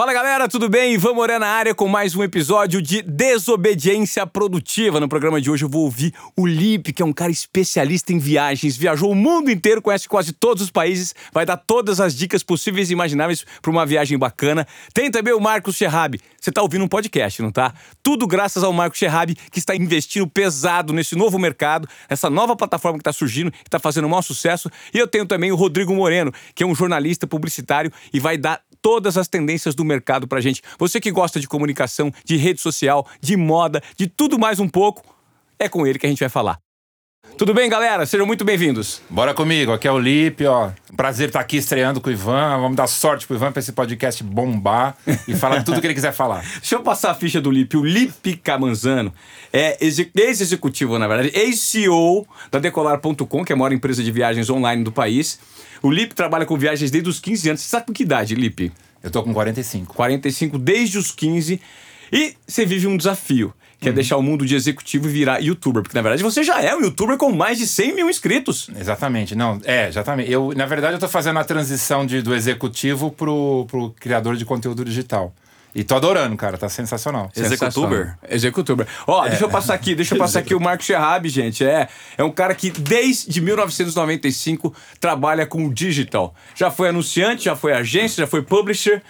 [0.00, 0.94] Fala galera, tudo bem?
[0.94, 4.98] Ivan Morena na área com mais um episódio de Desobediência Produtiva.
[4.98, 8.18] No programa de hoje eu vou ouvir o Lipe, que é um cara especialista em
[8.18, 12.42] viagens, viajou o mundo inteiro, conhece quase todos os países, vai dar todas as dicas
[12.42, 14.66] possíveis e imagináveis para uma viagem bacana.
[14.94, 16.18] Tem também o Marcos Scherrabi.
[16.40, 17.74] Você tá ouvindo um podcast, não tá?
[18.02, 22.96] Tudo graças ao Marcos Scherrabi, que está investindo pesado nesse novo mercado, essa nova plataforma
[22.96, 24.70] que está surgindo, que está fazendo um maior sucesso.
[24.94, 28.62] E eu tenho também o Rodrigo Moreno, que é um jornalista publicitário e vai dar
[28.82, 30.62] todas as tendências do mercado pra gente.
[30.78, 35.02] Você que gosta de comunicação, de rede social, de moda, de tudo mais um pouco,
[35.58, 36.58] é com ele que a gente vai falar.
[37.36, 38.04] Tudo bem, galera?
[38.04, 39.00] Sejam muito bem-vindos.
[39.08, 40.70] Bora comigo, aqui é o Lipe, ó.
[40.94, 42.58] Prazer estar aqui estreando com o Ivan.
[42.60, 44.94] Vamos dar sorte pro Ivan pra esse podcast bombar
[45.26, 46.42] e falar tudo que ele quiser falar.
[46.58, 47.78] Deixa eu passar a ficha do Lipe.
[47.78, 49.12] O Lipe Camanzano
[49.50, 54.84] é ex-executivo, na verdade, ex-CEO da Decolar.com, que é a maior empresa de viagens online
[54.84, 55.40] do país.
[55.82, 57.62] O Lipe trabalha com viagens desde os 15 anos.
[57.62, 58.70] Você sabe com que idade, Lipe?
[59.02, 59.94] Eu tô com 45.
[59.94, 61.58] 45 desde os 15.
[62.12, 65.82] E você vive um desafio, que é deixar o mundo de executivo virar youtuber.
[65.82, 68.70] Porque, na verdade, você já é um youtuber com mais de 100 mil inscritos.
[68.78, 69.34] Exatamente.
[69.34, 70.30] Não, é, exatamente.
[70.30, 74.44] Eu, na verdade, eu tô fazendo a transição de, do executivo pro, pro criador de
[74.44, 75.32] conteúdo digital.
[75.74, 77.30] E tô adorando, cara, tá sensacional.
[77.34, 78.18] Executuber?
[78.28, 78.86] Executuber.
[79.06, 81.64] Ó, deixa eu passar aqui, deixa eu passar aqui o Marco Scherrabi, gente.
[81.64, 86.34] É, é um cara que desde 1995 trabalha com digital.
[86.56, 89.00] Já foi anunciante, já foi agência, já foi publisher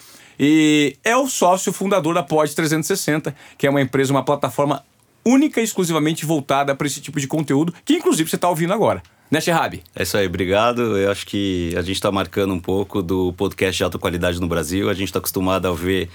[0.43, 4.83] e é o sócio fundador da Pod 360, que é uma empresa, uma plataforma
[5.23, 9.03] única e exclusivamente voltada para esse tipo de conteúdo, que inclusive você tá ouvindo agora.
[9.31, 9.83] Né, Sherrabi?
[9.95, 10.97] É isso aí, obrigado.
[10.97, 14.49] Eu acho que a gente está marcando um pouco do podcast de alta qualidade no
[14.49, 14.89] Brasil.
[14.89, 16.09] A gente está acostumado a ver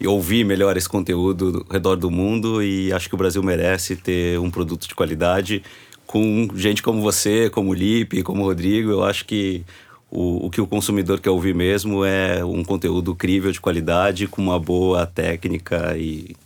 [0.00, 3.94] e ouvir melhor esse conteúdo ao redor do mundo e acho que o Brasil merece
[3.94, 5.62] ter um produto de qualidade
[6.04, 8.90] com gente como você, como o Lipe, como o Rodrigo.
[8.90, 9.64] Eu acho que
[10.10, 14.42] o, o que o consumidor quer ouvir mesmo é um conteúdo crível de qualidade, com
[14.42, 16.36] uma boa técnica e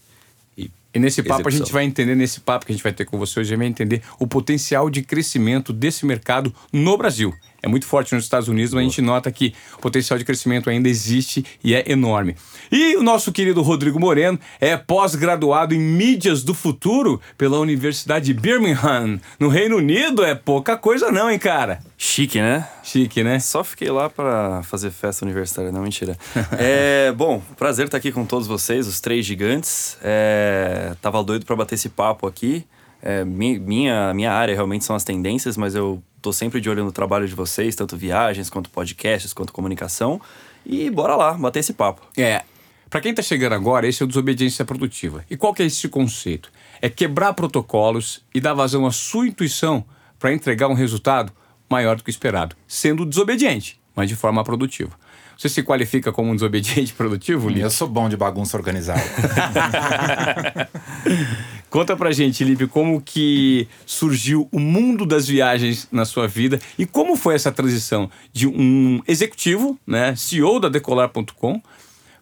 [0.94, 1.56] e nesse papo Execução.
[1.56, 3.56] a gente vai entender, nesse papo que a gente vai ter com você hoje, a
[3.56, 8.24] gente vai entender o potencial de crescimento desse mercado no Brasil é muito forte nos
[8.24, 11.84] Estados Unidos, mas a gente nota que o potencial de crescimento ainda existe e é
[11.90, 12.34] enorme.
[12.70, 18.34] E o nosso querido Rodrigo Moreno é pós-graduado em mídias do futuro pela Universidade de
[18.34, 20.24] Birmingham, no Reino Unido.
[20.24, 21.80] É pouca coisa não, hein, cara?
[21.96, 22.68] Chique, né?
[22.82, 23.38] Chique, né?
[23.38, 26.18] Só fiquei lá para fazer festa universitária, não, mentira.
[26.58, 29.96] é, bom, prazer estar aqui com todos vocês, os três gigantes.
[30.02, 32.64] É, tava doido para bater esse papo aqui.
[33.02, 36.92] É, minha, minha área realmente são as tendências, mas eu tô sempre de olho no
[36.92, 40.20] trabalho de vocês, tanto viagens, quanto podcasts, quanto comunicação.
[40.64, 42.02] E bora lá, bater esse papo.
[42.16, 42.42] É.
[42.88, 45.24] Para quem tá chegando agora, esse é o desobediência produtiva.
[45.28, 46.52] E qual que é esse conceito?
[46.80, 49.84] É quebrar protocolos e dar vazão à sua intuição
[50.18, 51.32] para entregar um resultado
[51.68, 54.92] maior do que o esperado, sendo desobediente, mas de forma produtiva.
[55.36, 57.62] Você se qualifica como um desobediente produtivo, Lito?
[57.62, 59.02] Eu sou bom de bagunça organizada.
[61.72, 66.84] Conta pra gente, Lipe, como que surgiu o mundo das viagens na sua vida e
[66.84, 71.62] como foi essa transição de um executivo, né, CEO da Decolar.com,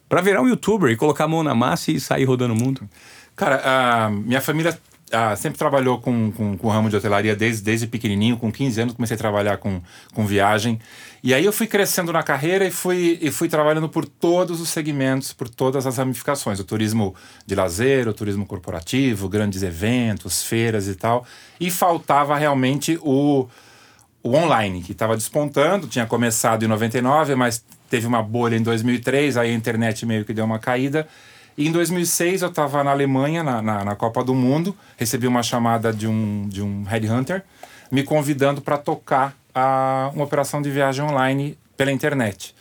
[0.09, 2.89] para virar um youtuber e colocar a mão na massa e sair rodando o mundo?
[3.35, 4.79] Cara, a minha família
[5.37, 8.95] sempre trabalhou com, com, com, o ramo de hotelaria desde, desde pequenininho, com 15 anos
[8.95, 9.83] comecei a trabalhar com,
[10.15, 10.79] com viagem.
[11.23, 14.71] E aí eu fui crescendo na carreira e fui, e fui trabalhando por todos os
[14.71, 16.59] segmentos, por todas as ramificações.
[16.59, 17.15] O turismo
[17.47, 21.27] de lazer, o turismo corporativo, grandes eventos, feiras e tal.
[21.61, 23.47] E faltava realmente o,
[24.23, 29.37] o online, que estava despontando, tinha começado em 99, mas teve uma bolha em 2003,
[29.37, 31.07] aí a internet meio que deu uma caída.
[31.59, 35.43] E em 2006 eu estava na Alemanha, na, na, na, Copa do Mundo, recebi uma
[35.43, 37.43] chamada de um, de um headhunter
[37.91, 42.55] me convidando para tocar a, uma operação de viagem online pela internet.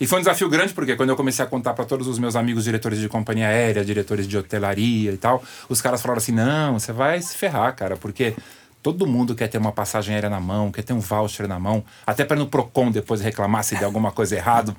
[0.00, 2.34] E foi um desafio grande, porque quando eu comecei a contar para todos os meus
[2.34, 6.78] amigos diretores de companhia aérea, diretores de hotelaria e tal, os caras falaram assim: não,
[6.78, 8.34] você vai se ferrar, cara, porque
[8.82, 11.84] todo mundo quer ter uma passagem aérea na mão, quer ter um voucher na mão,
[12.04, 14.76] até para no Procon depois reclamar se der alguma coisa errado.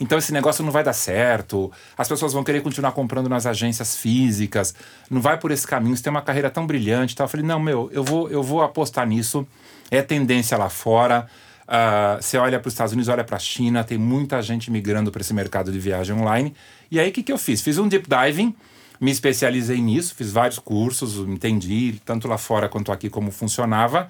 [0.00, 1.70] Então esse negócio não vai dar certo.
[1.96, 4.74] As pessoas vão querer continuar comprando nas agências físicas.
[5.08, 5.96] Não vai por esse caminho.
[5.96, 7.14] Você tem uma carreira tão brilhante.
[7.14, 7.26] Tal.
[7.26, 9.46] Eu falei, não, meu, eu vou, eu vou apostar nisso.
[9.90, 11.26] É tendência lá fora.
[11.64, 15.10] Uh, você olha para os Estados Unidos, olha para a China, tem muita gente migrando
[15.10, 16.54] para esse mercado de viagem online.
[16.90, 17.62] E aí o que, que eu fiz?
[17.62, 18.54] Fiz um deep diving,
[19.00, 24.08] me especializei nisso, fiz vários cursos, entendi tanto lá fora quanto aqui como funcionava.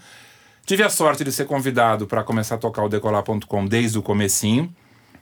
[0.66, 4.74] Tive a sorte de ser convidado para começar a tocar o decolar.com desde o comecinho.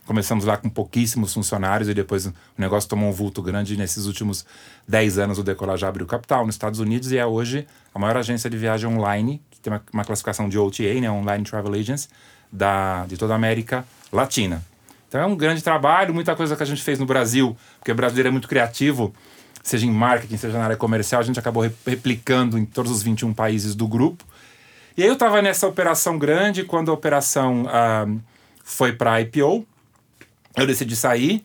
[0.05, 3.77] Começamos lá com pouquíssimos funcionários e depois o negócio tomou um vulto grande.
[3.77, 4.45] Nesses últimos
[4.87, 8.17] 10 anos, o Decolar já abriu capital nos Estados Unidos e é hoje a maior
[8.17, 12.09] agência de viagem online, tem uma, uma classificação de OTA, né, Online Travel Agents,
[12.51, 14.63] da, de toda a América Latina.
[15.07, 17.95] Então é um grande trabalho, muita coisa que a gente fez no Brasil, porque o
[17.95, 19.13] brasileiro é muito criativo,
[19.63, 23.33] seja em marketing, seja na área comercial, a gente acabou replicando em todos os 21
[23.33, 24.23] países do grupo.
[24.97, 28.05] E aí eu estava nessa operação grande, quando a operação ah,
[28.63, 29.65] foi para IPO,
[30.55, 31.43] eu decidi sair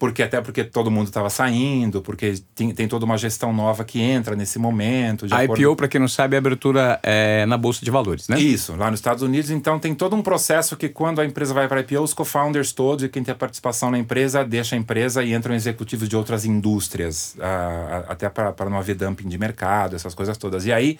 [0.00, 4.00] porque até porque todo mundo estava saindo, porque tem, tem toda uma gestão nova que
[4.00, 5.26] entra nesse momento.
[5.30, 5.60] a acordo...
[5.60, 8.40] IPO, para quem não sabe, é abertura é, na Bolsa de Valores, né?
[8.40, 9.50] Isso, lá nos Estados Unidos.
[9.50, 12.72] Então tem todo um processo que quando a empresa vai para a IPO, os co-founders
[12.72, 16.16] todos e quem tem a participação na empresa deixa a empresa e entram executivos de
[16.16, 20.64] outras indústrias, uh, até para não haver dumping de mercado, essas coisas todas.
[20.64, 20.98] E aí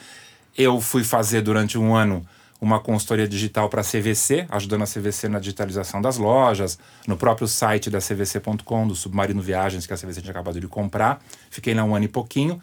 [0.58, 2.22] eu fui fazer durante um ano
[2.60, 7.48] uma consultoria digital para a CVC, ajudando a CVC na digitalização das lojas, no próprio
[7.48, 11.22] site da CVC.com, do Submarino Viagens, que a CVC tinha acabado de comprar.
[11.50, 12.60] Fiquei lá um ano e pouquinho.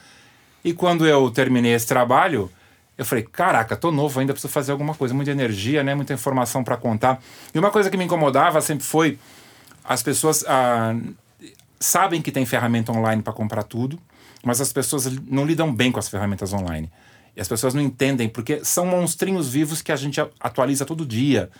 [0.64, 2.52] E quando eu terminei esse trabalho,
[2.98, 5.96] eu falei: caraca, tô novo ainda, preciso fazer alguma coisa, muita energia, né?
[5.96, 7.20] muita informação para contar.
[7.54, 9.18] E uma coisa que me incomodava sempre foi
[9.84, 10.96] as pessoas ah,
[11.80, 14.00] sabem que tem ferramenta online para comprar tudo,
[14.44, 16.92] mas as pessoas não lidam bem com as ferramentas online.
[17.38, 21.52] E as pessoas não entendem, porque são monstrinhos vivos que a gente atualiza todo dia.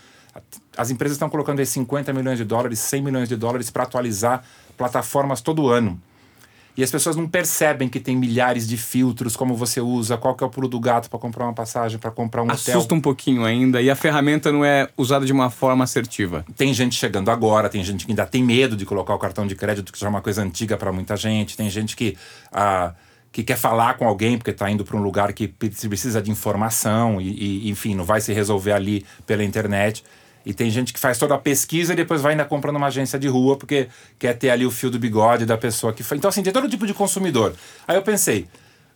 [0.76, 4.44] As empresas estão colocando aí 50 milhões de dólares, 100 milhões de dólares para atualizar
[4.76, 6.02] plataformas todo ano.
[6.76, 10.44] E as pessoas não percebem que tem milhares de filtros, como você usa, qual que
[10.44, 12.80] é o pulo do gato para comprar uma passagem, para comprar um Assusta hotel.
[12.80, 16.44] Assusta um pouquinho ainda e a ferramenta não é usada de uma forma assertiva.
[16.56, 19.56] Tem gente chegando agora, tem gente que ainda tem medo de colocar o cartão de
[19.56, 21.56] crédito, que já é uma coisa antiga para muita gente.
[21.56, 22.18] Tem gente que...
[22.52, 22.94] Ah,
[23.38, 27.22] que quer falar com alguém porque está indo para um lugar que precisa de informação
[27.22, 30.04] e, e, enfim, não vai se resolver ali pela internet.
[30.44, 33.20] E tem gente que faz toda a pesquisa e depois vai ainda comprando uma agência
[33.20, 36.18] de rua porque quer ter ali o fio do bigode da pessoa que foi.
[36.18, 37.54] Então, assim, tem todo tipo de consumidor.
[37.88, 38.48] Aí eu pensei,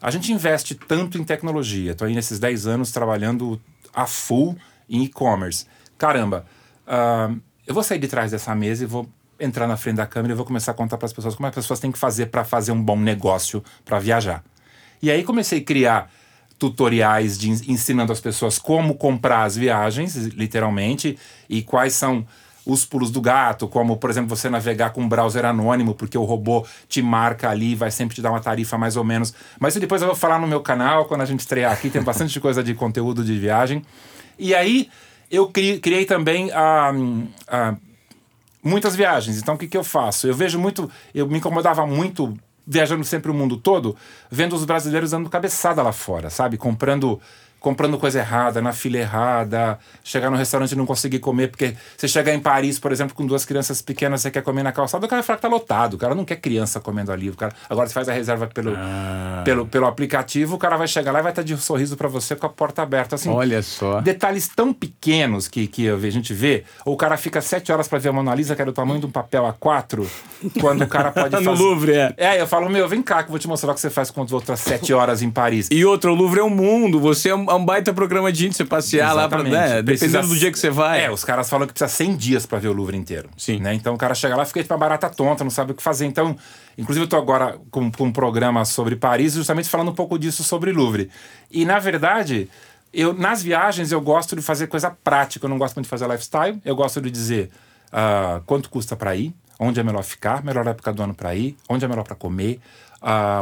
[0.01, 3.61] a gente investe tanto em tecnologia, estou aí nesses 10 anos trabalhando
[3.93, 4.57] a full
[4.89, 5.67] em e-commerce.
[5.99, 6.47] Caramba,
[6.87, 9.07] uh, eu vou sair de trás dessa mesa e vou
[9.41, 11.55] entrar na frente da câmera e vou começar a contar para as pessoas como as
[11.55, 14.43] pessoas têm que fazer para fazer um bom negócio para viajar.
[15.01, 16.11] E aí comecei a criar
[16.59, 21.17] tutoriais de, ensinando as pessoas como comprar as viagens, literalmente,
[21.49, 22.25] e quais são
[22.63, 26.23] os pulos do gato, como, por exemplo, você navegar com um browser anônimo, porque o
[26.23, 29.33] robô te marca ali, vai sempre te dar uma tarifa mais ou menos.
[29.59, 32.37] Mas depois eu vou falar no meu canal, quando a gente estrear aqui, tem bastante
[32.39, 33.81] coisa de conteúdo de viagem.
[34.37, 34.89] E aí
[35.31, 36.91] eu criei, também a,
[37.47, 37.75] a
[38.63, 39.37] muitas viagens.
[39.37, 40.27] Então o que, que eu faço?
[40.27, 43.95] Eu vejo muito, eu me incomodava muito viajando sempre o mundo todo,
[44.29, 46.57] vendo os brasileiros dando cabeçada lá fora, sabe?
[46.57, 47.19] Comprando
[47.61, 52.07] comprando coisa errada, na fila errada, chegar no restaurante e não conseguir comer, porque você
[52.07, 55.07] chegar em Paris, por exemplo, com duas crianças pequenas, você quer comer na calçada, o
[55.07, 57.53] cara vai falar que tá lotado, o cara não quer criança comendo ali, o cara,
[57.69, 59.43] agora você faz a reserva pelo, ah.
[59.45, 62.07] pelo, pelo aplicativo, o cara vai chegar lá e vai estar de um sorriso para
[62.07, 63.29] você com a porta aberta, assim.
[63.29, 64.01] Olha só.
[64.01, 67.99] Detalhes tão pequenos que, que a gente vê, ou o cara fica sete horas para
[67.99, 70.07] ver a Mona Lisa, que era o tamanho de um papel A4,
[70.59, 71.45] quando o cara pode fazer...
[71.45, 72.13] no Louvre, é.
[72.17, 74.09] É, eu falo, meu, vem cá que eu vou te mostrar o que você faz
[74.09, 75.67] com as outras sete horas em Paris.
[75.69, 78.45] E outro, o Louvre é um mundo, você é um, é um baita programa de
[78.45, 79.51] índice, você passear Exatamente.
[79.51, 79.83] lá, pra, né?
[79.83, 80.11] Precisa...
[80.11, 81.05] dependendo do dia que você vai.
[81.05, 83.29] É, os caras falam que precisa 100 dias para ver o Louvre inteiro.
[83.37, 83.59] Sim.
[83.59, 83.73] Né?
[83.73, 85.83] Então o cara chega lá e fica tipo uma barata tonta, não sabe o que
[85.83, 86.05] fazer.
[86.05, 86.35] Então,
[86.77, 90.43] inclusive eu tô agora com, com um programa sobre Paris, justamente falando um pouco disso
[90.43, 91.09] sobre Louvre.
[91.49, 92.49] E na verdade,
[92.93, 96.07] eu nas viagens eu gosto de fazer coisa prática, eu não gosto muito de fazer
[96.07, 97.49] lifestyle, eu gosto de dizer
[97.91, 101.55] uh, quanto custa para ir, onde é melhor ficar, melhor época do ano para ir,
[101.69, 102.59] onde é melhor para comer,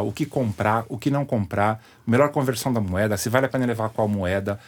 [0.03, 3.65] o que comprar, o que não comprar, melhor conversão da moeda, se vale a pena
[3.65, 4.59] levar qual moeda,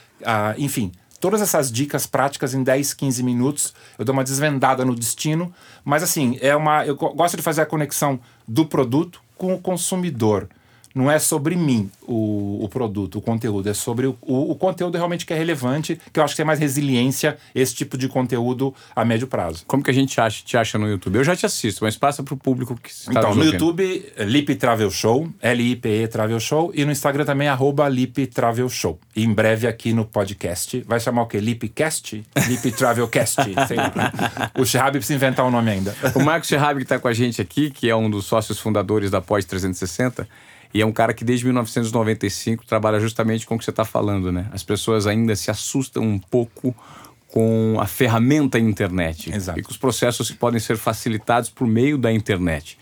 [0.57, 0.91] enfim.
[1.19, 5.53] Todas essas dicas práticas em 10, 15 minutos, eu dou uma desvendada no destino,
[5.85, 10.49] mas assim, é uma eu gosto de fazer a conexão do produto com o consumidor
[10.93, 14.95] não é sobre mim o, o produto, o conteúdo, é sobre o, o, o, conteúdo
[14.95, 18.73] realmente que é relevante, que eu acho que tem mais resiliência esse tipo de conteúdo
[18.95, 19.63] a médio prazo.
[19.65, 21.15] Como que a gente acha, te acha no YouTube?
[21.15, 24.55] Eu já te assisto, mas passa para o público que está Então, no YouTube, Lip
[24.55, 28.99] Travel Show, L-I-P-E Travel Show, e no Instagram também, arroba Lip Travel Show.
[29.15, 31.39] E em breve aqui no podcast, vai chamar o quê?
[31.39, 32.23] Lipcast?
[32.47, 34.51] Lip Travelcast, sei lá.
[34.57, 35.95] O Shihab precisa inventar o um nome ainda.
[36.15, 39.11] O Marcos Shihab que está com a gente aqui, que é um dos sócios fundadores
[39.11, 40.27] da Pós 360,
[40.73, 44.31] e é um cara que desde 1995 trabalha justamente com o que você está falando,
[44.31, 44.47] né?
[44.51, 46.75] As pessoas ainda se assustam um pouco
[47.27, 49.33] com a ferramenta internet.
[49.33, 49.59] Exato.
[49.59, 52.77] E com os processos que podem ser facilitados por meio da internet.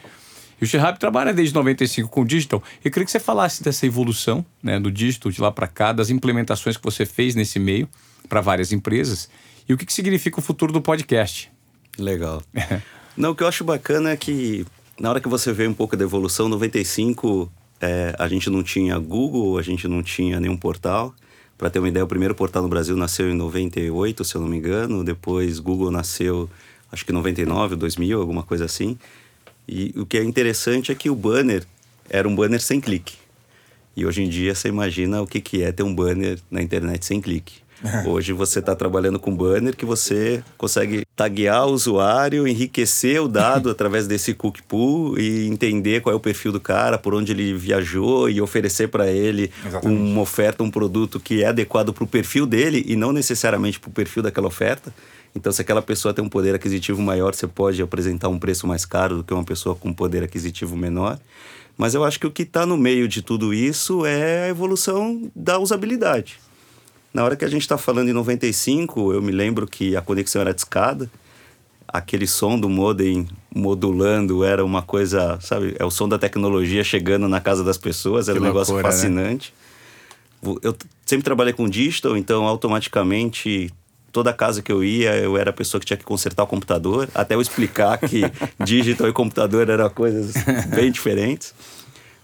[0.59, 2.61] E o Shihab trabalha desde 95 com o digital.
[2.83, 6.09] Eu queria que você falasse dessa evolução né, do digital de lá para cá, das
[6.09, 7.87] implementações que você fez nesse meio
[8.27, 9.29] para várias empresas
[9.67, 11.51] e o que, que significa o futuro do podcast.
[11.97, 12.41] Legal.
[13.15, 14.65] Não, o que eu acho bacana é que
[14.99, 17.51] na hora que você vê um pouco da evolução, 95
[17.81, 21.13] é, a gente não tinha Google, a gente não tinha nenhum portal.
[21.57, 24.47] Para ter uma ideia, o primeiro portal no Brasil nasceu em 98, se eu não
[24.47, 25.03] me engano.
[25.03, 26.49] Depois, Google nasceu
[26.91, 28.97] acho que 99, 2000, alguma coisa assim.
[29.67, 31.63] E o que é interessante é que o banner
[32.09, 33.15] era um banner sem clique.
[33.95, 37.05] E hoje em dia você imagina o que, que é ter um banner na internet
[37.05, 37.55] sem clique.
[38.05, 43.69] Hoje você está trabalhando com banner que você consegue taguear o usuário, enriquecer o dado
[43.71, 47.53] através desse cookie pool e entender qual é o perfil do cara, por onde ele
[47.53, 50.01] viajou e oferecer para ele Exatamente.
[50.01, 53.89] uma oferta, um produto que é adequado para o perfil dele e não necessariamente para
[53.89, 54.93] o perfil daquela oferta.
[55.35, 58.83] Então, se aquela pessoa tem um poder aquisitivo maior, você pode apresentar um preço mais
[58.83, 61.19] caro do que uma pessoa com um poder aquisitivo menor.
[61.77, 65.31] Mas eu acho que o que está no meio de tudo isso é a evolução
[65.35, 66.39] da usabilidade.
[67.13, 70.41] Na hora que a gente está falando em 95, eu me lembro que a conexão
[70.41, 71.09] era discada.
[71.87, 75.75] Aquele som do modem modulando era uma coisa, sabe?
[75.79, 78.93] É o som da tecnologia chegando na casa das pessoas, era Que um negócio loucura,
[78.93, 78.95] né?
[79.01, 79.53] fascinante.
[80.61, 83.71] Eu t- sempre trabalhei com digital, então automaticamente
[84.11, 87.09] toda casa que eu ia, eu era a pessoa que tinha que consertar o computador,
[87.13, 88.21] até eu explicar que
[88.63, 90.33] digital e computador eram coisas
[90.75, 91.53] bem diferentes.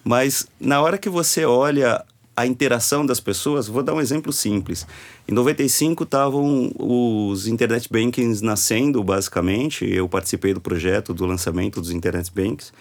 [0.04, 2.04] Mas na hora que você olha
[2.36, 4.86] a interação das pessoas, vou dar um exemplo simples.
[5.28, 9.86] Em 95 estavam os internet bankings nascendo, basicamente.
[9.86, 12.74] Eu participei do projeto do lançamento dos internet banks.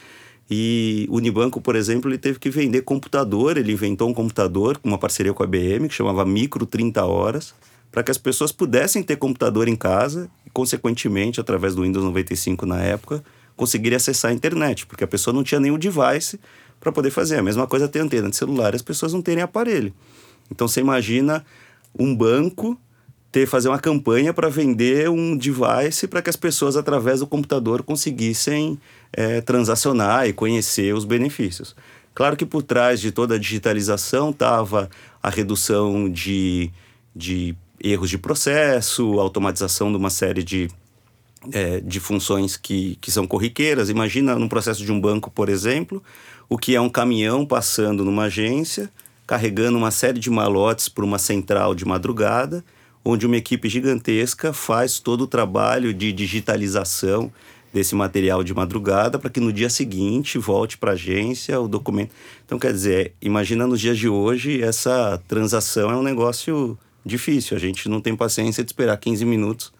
[0.51, 3.57] E o Unibanco, por exemplo, ele teve que vender computador.
[3.57, 7.55] Ele inventou um computador com uma parceria com a IBM que chamava Micro 30 Horas,
[7.93, 12.67] para que as pessoas pudessem ter computador em casa e, consequentemente, através do Windows 95
[12.67, 13.23] na época,
[13.57, 16.41] conseguirem acessar a internet, porque a pessoa não tinha nenhum device
[16.85, 17.39] para poder fazer.
[17.39, 19.93] A mesma coisa ter antena de celular, as pessoas não terem aparelho.
[20.51, 21.45] Então você imagina
[21.99, 22.79] um banco
[23.33, 27.83] ter fazer uma campanha para vender um device para que as pessoas através do computador
[27.83, 28.79] conseguissem
[29.13, 31.75] eh, transacionar e conhecer os benefícios.
[32.15, 34.89] Claro que por trás de toda a digitalização estava
[35.21, 36.71] a redução de,
[37.17, 40.69] de erros de processo, automatização de uma série de
[41.53, 43.91] é, de funções que, que são corriqueiras.
[43.91, 46.03] Imagina num processo de um banco, por exemplo,
[46.49, 48.91] o que é um caminhão passando numa agência,
[49.27, 52.65] carregando uma série de malotes por uma central de madrugada,
[53.05, 57.33] onde uma equipe gigantesca faz todo o trabalho de digitalização
[57.73, 62.13] desse material de madrugada para que no dia seguinte volte para a agência o documento.
[62.47, 67.57] Então, quer dizer, imagina nos dias de hoje, essa transação é um negócio difícil.
[67.57, 69.73] A gente não tem paciência de esperar 15 minutos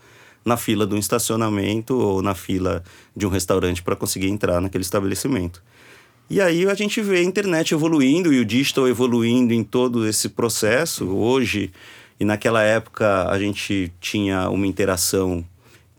[0.45, 2.83] na fila de um estacionamento ou na fila
[3.17, 5.63] de um restaurante para conseguir entrar naquele estabelecimento.
[6.29, 10.31] E aí a gente vê a internet evoluindo e o digital evoluindo em todo esse
[10.31, 11.07] processo.
[11.07, 11.71] Hoje
[12.19, 15.45] e naquela época a gente tinha uma interação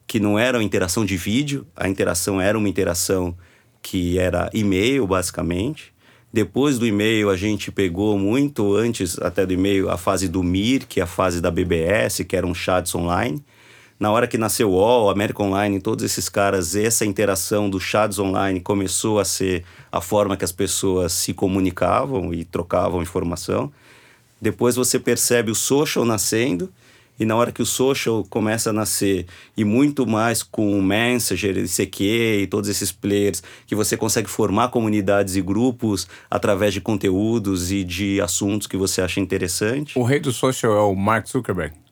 [0.08, 3.36] que não era uma interação de vídeo, a interação era uma interação
[3.82, 5.94] que era e-mail, basicamente.
[6.34, 10.88] Depois do e-mail, a gente pegou muito antes até do e-mail a fase do MIR,
[10.88, 13.44] que é a fase da BBS, que eram chats online.
[13.98, 18.20] Na hora que nasceu o UOL, American Online, todos esses caras, essa interação dos chats
[18.20, 23.72] online começou a ser a forma que as pessoas se comunicavam e trocavam informação.
[24.42, 26.70] Depois você percebe o social nascendo,
[27.18, 29.26] e na hora que o social começa a nascer,
[29.56, 34.68] e muito mais com o Messenger, ICQ e todos esses players, que você consegue formar
[34.68, 39.98] comunidades e grupos através de conteúdos e de assuntos que você acha interessante.
[39.98, 41.85] O rei do social é o Mark Zuckerberg.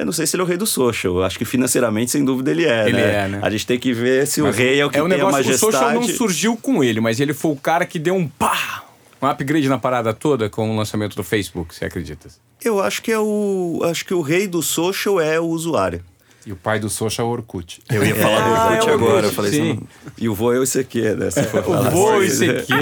[0.00, 1.22] Eu não sei se ele é o rei do social.
[1.22, 2.84] Acho que financeiramente, sem dúvida, ele é.
[2.88, 3.24] Ele né?
[3.24, 3.40] é, né?
[3.42, 5.14] A gente tem que ver se Mas o rei é o que é um tem
[5.14, 5.72] a negócio, o majestade.
[5.72, 8.84] social não surgiu com ele, mas ele foi o cara que deu um pá,
[9.20, 12.28] um upgrade na parada toda com o lançamento do Facebook, você acredita?
[12.64, 13.82] Eu acho que é o.
[13.84, 16.02] Acho que o rei do social é o usuário.
[16.46, 17.82] E o pai do social é o Orkut.
[17.90, 19.70] Eu ia falar do Ah, Orkut é o agora, Orkut, eu falei sim.
[19.72, 19.80] assim.
[20.16, 21.30] E o vô é o ICQ, né?
[21.30, 22.46] Se for falar O vô assim.
[22.48, 22.72] ICQ.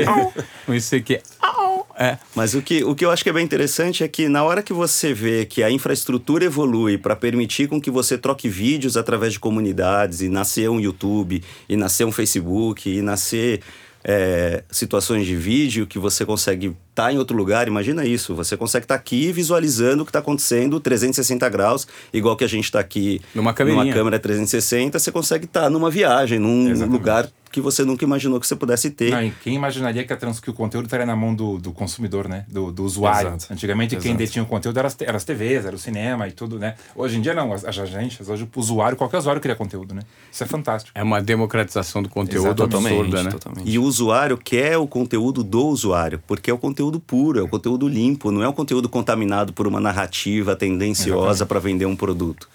[0.68, 1.20] o ICQ.
[2.00, 2.16] É.
[2.32, 4.62] Mas o que, o que eu acho que é bem interessante é que na hora
[4.62, 9.32] que você vê que a infraestrutura evolui para permitir com que você troque vídeos através
[9.32, 13.62] de comunidades e nascer um YouTube, e nascer um Facebook, e nascer
[14.04, 18.84] é, situações de vídeo que você consegue estar em outro lugar, imagina isso, você consegue
[18.84, 23.20] estar aqui visualizando o que está acontecendo 360 graus, igual que a gente está aqui
[23.34, 23.94] Numa câmerinha.
[23.94, 26.92] câmera 360, você consegue estar numa viagem, num Exatamente.
[26.92, 29.10] lugar que você nunca imaginou que você pudesse ter.
[29.10, 32.28] Não, quem imaginaria que, a trans, que o conteúdo estaria na mão do, do consumidor,
[32.28, 32.44] né?
[32.48, 33.30] Do, do usuário.
[33.30, 33.52] Exato.
[33.52, 34.18] Antigamente, quem Exato.
[34.18, 36.74] detinha o conteúdo eram as, eram as TVs, era o cinema e tudo, né?
[36.94, 37.52] Hoje em dia, não.
[37.52, 40.02] As, as agências, hoje o usuário, qualquer usuário cria conteúdo, né?
[40.30, 40.96] Isso é fantástico.
[40.96, 43.30] É uma democratização do conteúdo Exatamente, absurda, né?
[43.30, 43.68] totalmente.
[43.68, 47.48] E o usuário quer o conteúdo do usuário, porque é o conteúdo puro, é o
[47.48, 52.48] conteúdo limpo, não é um conteúdo contaminado por uma narrativa tendenciosa para vender um produto.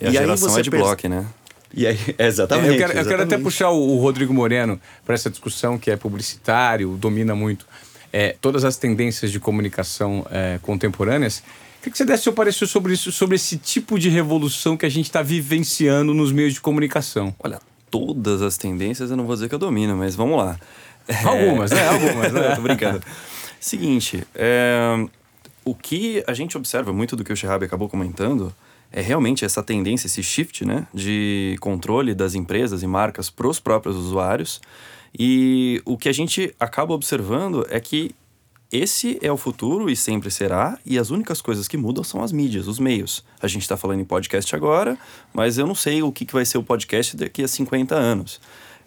[0.00, 1.26] E a geração é de perce- bloco, né?
[1.74, 2.68] E aí, exatamente.
[2.68, 3.44] eu, quero, eu quero até exatamente.
[3.44, 7.64] puxar o, o Rodrigo Moreno para essa discussão que é publicitário, domina muito
[8.12, 11.42] é, todas as tendências de comunicação é, contemporâneas.
[11.78, 14.88] Queria que você desse seu parecer sobre isso, sobre esse tipo de revolução que a
[14.88, 17.34] gente está vivenciando nos meios de comunicação.
[17.42, 17.58] Olha,
[17.90, 20.58] todas as tendências eu não vou dizer que eu domino, mas vamos lá.
[21.24, 21.88] Algumas, né?
[21.88, 22.54] Algumas, né?
[22.54, 23.02] Tô brincando.
[23.62, 25.06] Seguinte, é,
[25.64, 28.52] o que a gente observa muito do que o Shihab acabou comentando
[28.90, 33.60] é realmente essa tendência, esse shift né, de controle das empresas e marcas para os
[33.60, 34.60] próprios usuários.
[35.16, 38.10] E o que a gente acaba observando é que
[38.72, 42.32] esse é o futuro e sempre será, e as únicas coisas que mudam são as
[42.32, 43.24] mídias, os meios.
[43.40, 44.98] A gente está falando em podcast agora,
[45.32, 48.40] mas eu não sei o que, que vai ser o podcast daqui a 50 anos.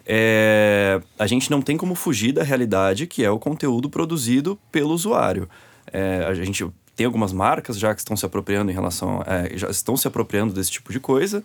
[0.06, 4.94] É, a gente não tem como fugir da realidade que é o conteúdo produzido pelo
[4.94, 5.48] usuário.
[5.92, 9.68] É, a gente tem algumas marcas já que estão se apropriando em relação, é, já
[9.68, 11.42] estão se apropriando desse tipo de coisa.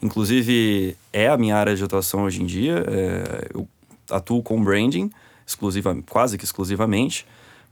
[0.00, 2.84] Inclusive é a minha área de atuação hoje em dia.
[2.86, 3.68] É, eu
[4.10, 5.10] atuo com branding
[5.46, 7.26] exclusiva, quase que exclusivamente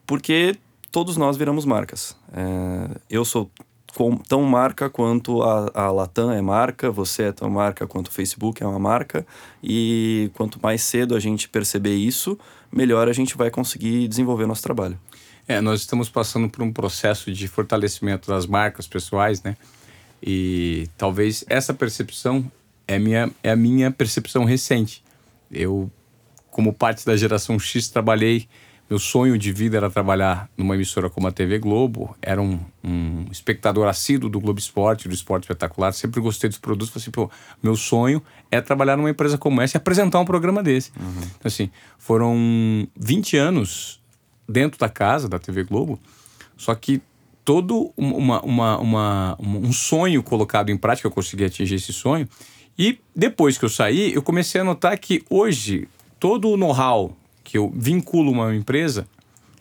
[0.06, 0.56] porque
[0.90, 2.16] todos nós viramos marcas.
[2.32, 3.50] É, eu sou
[3.94, 8.10] com, tão marca quanto a, a Latam é marca, você é tão marca quanto o
[8.10, 9.26] Facebook é uma marca,
[9.62, 12.38] e quanto mais cedo a gente perceber isso,
[12.70, 14.98] melhor a gente vai conseguir desenvolver nosso trabalho.
[15.46, 19.56] É, nós estamos passando por um processo de fortalecimento das marcas pessoais, né?
[20.22, 22.50] E talvez essa percepção
[22.88, 25.04] é, minha, é a minha percepção recente.
[25.50, 25.90] Eu,
[26.50, 28.48] como parte da geração X, trabalhei
[28.88, 32.14] meu sonho de vida era trabalhar numa emissora como a TV Globo.
[32.20, 35.92] Era um, um espectador assíduo do Globo Esporte, do esporte espetacular.
[35.92, 36.90] Sempre gostei dos produtos.
[36.90, 37.30] Falei assim, pô,
[37.62, 40.92] meu sonho é trabalhar numa empresa como essa e apresentar um programa desse.
[41.00, 41.22] Uhum.
[41.22, 42.36] Então, assim, foram
[42.94, 44.02] 20 anos
[44.46, 45.98] dentro da casa da TV Globo.
[46.54, 47.00] Só que
[47.42, 52.28] todo uma, uma, uma, um sonho colocado em prática, eu consegui atingir esse sonho.
[52.78, 55.88] E depois que eu saí, eu comecei a notar que hoje
[56.20, 59.06] todo o know-how que eu vinculo uma empresa,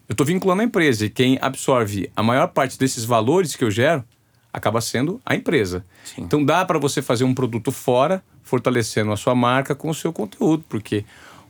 [0.08, 3.70] eu estou vinculando a empresa e quem absorve a maior parte desses valores que eu
[3.70, 4.04] gero
[4.52, 5.86] acaba sendo a empresa.
[6.04, 6.22] Sim.
[6.22, 10.14] Então dá para você fazer um produto fora, fortalecendo a sua marca com o seu
[10.14, 11.04] conteúdo, porque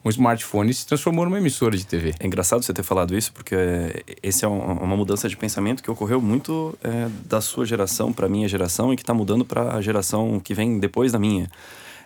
[0.06, 2.14] um smartphone se transformou numa emissora de TV.
[2.20, 3.56] É engraçado você ter falado isso, porque
[4.22, 8.26] esse é um, uma mudança de pensamento que ocorreu muito é, da sua geração para
[8.26, 11.50] a minha geração e que está mudando para a geração que vem depois da minha.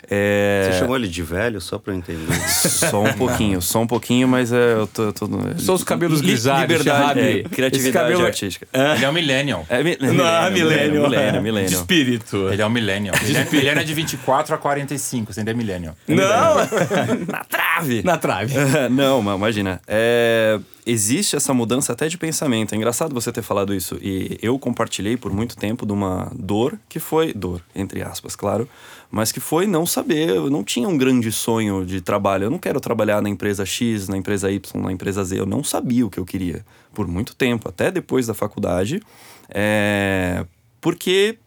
[0.10, 0.70] É...
[0.72, 2.34] Você chamou ele de velho só pra eu entender?
[2.48, 5.12] só um pouquinho, só um pouquinho, mas é, eu tô.
[5.12, 8.24] tô Só os cabelos grisalhos, liberdade, é, criatividade cabelo...
[8.24, 8.68] É- artística.
[8.72, 8.96] É.
[8.96, 9.66] Ele é um millennial.
[9.70, 9.98] É, mi...
[10.00, 11.70] Não, millennial, millennial, millennial, millennial.
[11.70, 12.50] De espírito.
[12.50, 13.16] Ele é um millennial.
[13.24, 15.96] Ele é, millennial de 24 a 45, você ainda é millennial.
[16.08, 16.18] Não!
[17.28, 18.04] Na trave!
[18.04, 18.54] Na trave.
[18.90, 19.82] Não, imagina.
[19.88, 22.74] É existe essa mudança até de pensamento.
[22.74, 24.00] É engraçado você ter falado isso.
[24.02, 27.34] E eu compartilhei por muito tempo de uma dor que foi.
[27.34, 28.68] dor, entre aspas, claro.
[29.10, 30.30] Mas que foi não saber.
[30.30, 32.46] Eu não tinha um grande sonho de trabalho.
[32.46, 35.40] Eu não quero trabalhar na empresa X, na empresa Y, na empresa Z.
[35.40, 39.02] Eu não sabia o que eu queria por muito tempo, até depois da faculdade.
[39.50, 40.46] É...
[40.82, 41.38] Porque,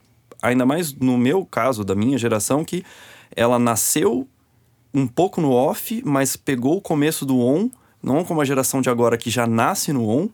[0.42, 2.84] ainda mais no meu caso, da minha geração, que
[3.34, 4.26] ela nasceu
[4.92, 7.70] um pouco no off, mas pegou o começo do on
[8.02, 10.28] não como a geração de agora que já nasce no on.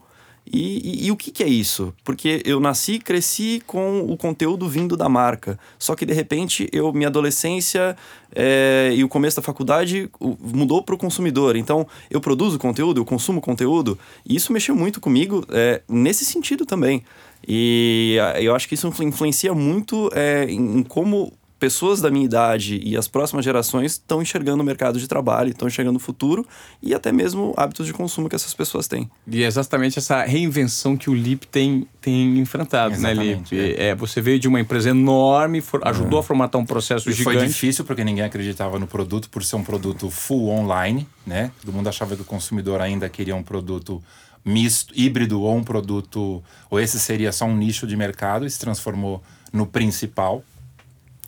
[0.52, 1.92] E, e, e, o que, que, é isso?
[2.04, 5.58] Porque eu nasci e cresci com o conteúdo vindo da marca.
[5.78, 7.96] Só que de repente eu minha adolescência
[8.34, 11.56] é, e o começo da faculdade mudou para o consumidor.
[11.56, 13.98] Então eu produzo conteúdo, eu consumo conteúdo.
[14.24, 17.02] E isso mexeu muito comigo é, nesse sentido também.
[17.46, 22.96] E eu acho que isso influencia muito é, em como pessoas da minha idade e
[22.96, 26.46] as próximas gerações estão enxergando o mercado de trabalho, estão enxergando o futuro
[26.82, 29.10] e até mesmo hábitos de consumo que essas pessoas têm.
[29.26, 33.78] E é exatamente essa reinvenção que o Lip tem, tem enfrentado, né, exatamente, né, Lip?
[33.78, 33.88] É.
[33.88, 33.94] é.
[33.94, 36.20] você veio de uma empresa enorme, for, ajudou é.
[36.20, 37.38] a formatar um processo e gigante.
[37.38, 41.50] Foi difícil porque ninguém acreditava no produto por ser um produto full online, né?
[41.62, 44.02] Todo mundo achava que o consumidor ainda queria um produto
[44.44, 48.60] misto, híbrido ou um produto, ou esse seria só um nicho de mercado e se
[48.60, 50.44] transformou no principal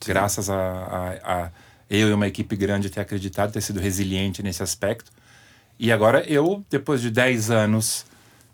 [0.00, 0.12] Sim.
[0.12, 1.50] graças a, a, a,
[1.88, 5.10] eu e uma equipe grande ter acreditado, ter sido resiliente nesse aspecto.
[5.78, 8.04] E agora eu, depois de 10 anos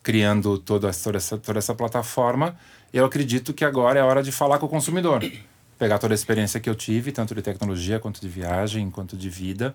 [0.02, 2.56] criando toda, toda, essa, toda essa plataforma,
[2.92, 5.22] eu acredito que agora é hora de falar com o consumidor.
[5.78, 9.28] Pegar toda a experiência que eu tive, tanto de tecnologia, quanto de viagem, quanto de
[9.28, 9.74] vida,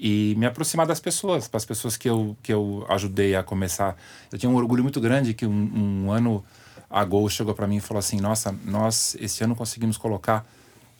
[0.00, 3.96] e me aproximar das pessoas, para as pessoas que eu, que eu ajudei a começar.
[4.32, 6.44] Eu tinha um orgulho muito grande que um, um ano
[6.90, 10.44] a Gol chegou para mim e falou assim: Nossa, nós esse ano conseguimos colocar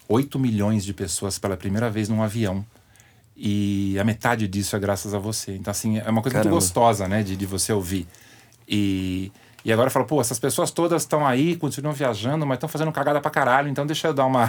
[0.08, 2.64] 8 milhões de pessoas pela primeira vez num avião.
[3.36, 5.54] E a metade disso é graças a você.
[5.54, 6.50] Então, assim, é uma coisa Caramba.
[6.50, 8.06] muito gostosa, né, de, de você ouvir.
[8.66, 9.30] E,
[9.62, 13.20] E agora fala, pô, essas pessoas todas estão aí, continuam viajando, mas estão fazendo cagada
[13.20, 14.46] pra caralho, então deixa eu dar uma.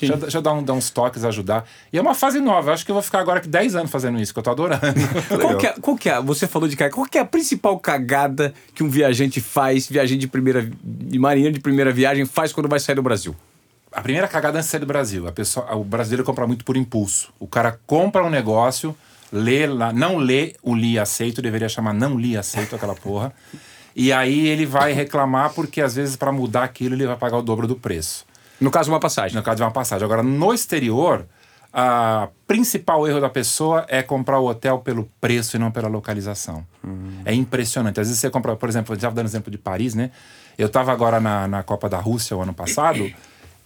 [0.00, 1.64] Deixa eu, deixa eu dar, um, dar uns toques, ajudar.
[1.92, 2.70] E é uma fase nova.
[2.70, 4.50] Eu acho que eu vou ficar agora aqui 10 anos fazendo isso, que eu tô
[4.50, 4.82] adorando.
[5.40, 6.20] Qual que, é, qual que é?
[6.20, 6.94] Você falou de cagada.
[6.94, 10.68] Qual que é a principal cagada que um viajante faz, viajante de primeira.
[10.82, 13.34] de marinheiro de primeira viagem, faz quando vai sair do Brasil?
[13.96, 15.26] A primeira cagada antes de sair do Brasil.
[15.26, 17.32] A pessoa, o brasileiro compra muito por impulso.
[17.40, 18.94] O cara compra um negócio,
[19.32, 23.32] lê lá, não lê o li aceito, deveria chamar não li aceito aquela porra.
[23.98, 27.42] E aí ele vai reclamar porque às vezes para mudar aquilo ele vai pagar o
[27.42, 28.26] dobro do preço.
[28.60, 29.34] No caso, uma passagem.
[29.34, 30.04] No caso de uma passagem.
[30.04, 31.26] Agora, no exterior,
[31.72, 36.62] a principal erro da pessoa é comprar o hotel pelo preço e não pela localização.
[36.84, 37.22] Uhum.
[37.24, 37.98] É impressionante.
[37.98, 40.10] Às vezes você compra, por exemplo, eu estava dando exemplo de Paris, né?
[40.58, 43.10] Eu estava agora na, na Copa da Rússia o ano passado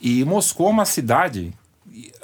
[0.01, 1.53] e Moscou é uma cidade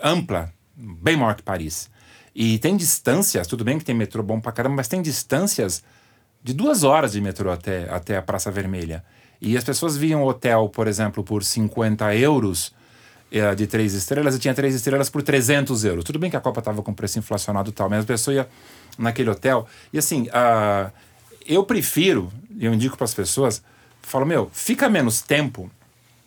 [0.02, 1.90] ampla, bem maior que Paris.
[2.34, 5.82] E tem distâncias, tudo bem que tem metrô bom pra caramba, mas tem distâncias
[6.42, 9.04] de duas horas de metrô até, até a Praça Vermelha.
[9.40, 12.74] E as pessoas viam hotel, por exemplo, por 50 euros
[13.30, 16.04] eh, de três estrelas e tinha três estrelas por 300 euros.
[16.04, 18.48] Tudo bem que a Copa estava com preço inflacionado e tal, mas a pessoa ia
[18.96, 19.66] naquele hotel.
[19.92, 20.90] E assim, uh,
[21.46, 23.62] eu prefiro, eu indico para as pessoas,
[24.00, 25.70] falo, meu, fica menos tempo,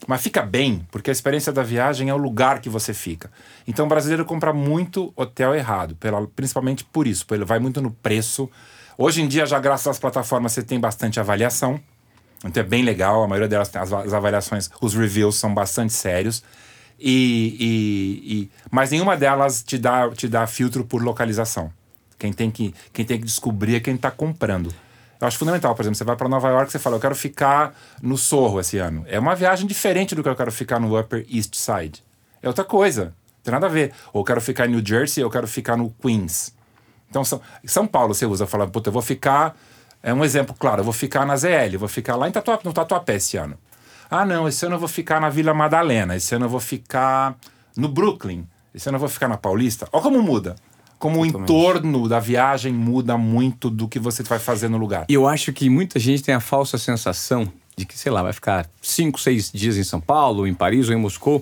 [0.08, 3.32] mas fica bem, porque a experiência da viagem é o lugar que você fica.
[3.68, 7.92] Então o brasileiro compra muito hotel errado, pela, principalmente por isso, ele vai muito no
[7.92, 8.50] preço
[9.02, 11.80] Hoje em dia, já graças às plataformas, você tem bastante avaliação.
[12.44, 15.94] Então é bem legal, a maioria delas tem as, as avaliações, os reviews são bastante
[15.94, 16.44] sérios.
[17.00, 21.72] E, e, e, mas nenhuma delas te dá, te dá filtro por localização.
[22.18, 24.70] Quem tem que, quem tem que descobrir é quem está comprando.
[25.20, 27.76] Eu acho fundamental, por exemplo, você vai para Nova York, você fala, eu quero ficar
[28.02, 29.04] no Sorro esse ano.
[29.08, 32.02] É uma viagem diferente do que eu quero ficar no Upper East Side.
[32.42, 33.92] É outra coisa, não tem nada a ver.
[34.14, 36.56] Ou eu quero ficar em New Jersey, ou eu quero ficar no Queens.
[37.10, 39.58] Então, São, São Paulo você usa, fala, puta, eu vou ficar.
[40.02, 42.62] É um exemplo claro, eu vou ficar na ZL, eu vou ficar lá em Tatuapé,
[42.64, 43.58] no Tatuapé esse ano.
[44.10, 47.36] Ah, não, esse ano eu vou ficar na Vila Madalena, esse ano eu vou ficar
[47.76, 49.90] no Brooklyn, esse ano eu vou ficar na Paulista.
[49.92, 50.56] Olha como muda.
[51.00, 51.50] Como Totalmente.
[51.50, 55.06] o entorno da viagem muda muito do que você vai fazer no lugar.
[55.08, 58.34] E eu acho que muita gente tem a falsa sensação de que, sei lá, vai
[58.34, 61.42] ficar cinco, seis dias em São Paulo, em Paris ou em Moscou.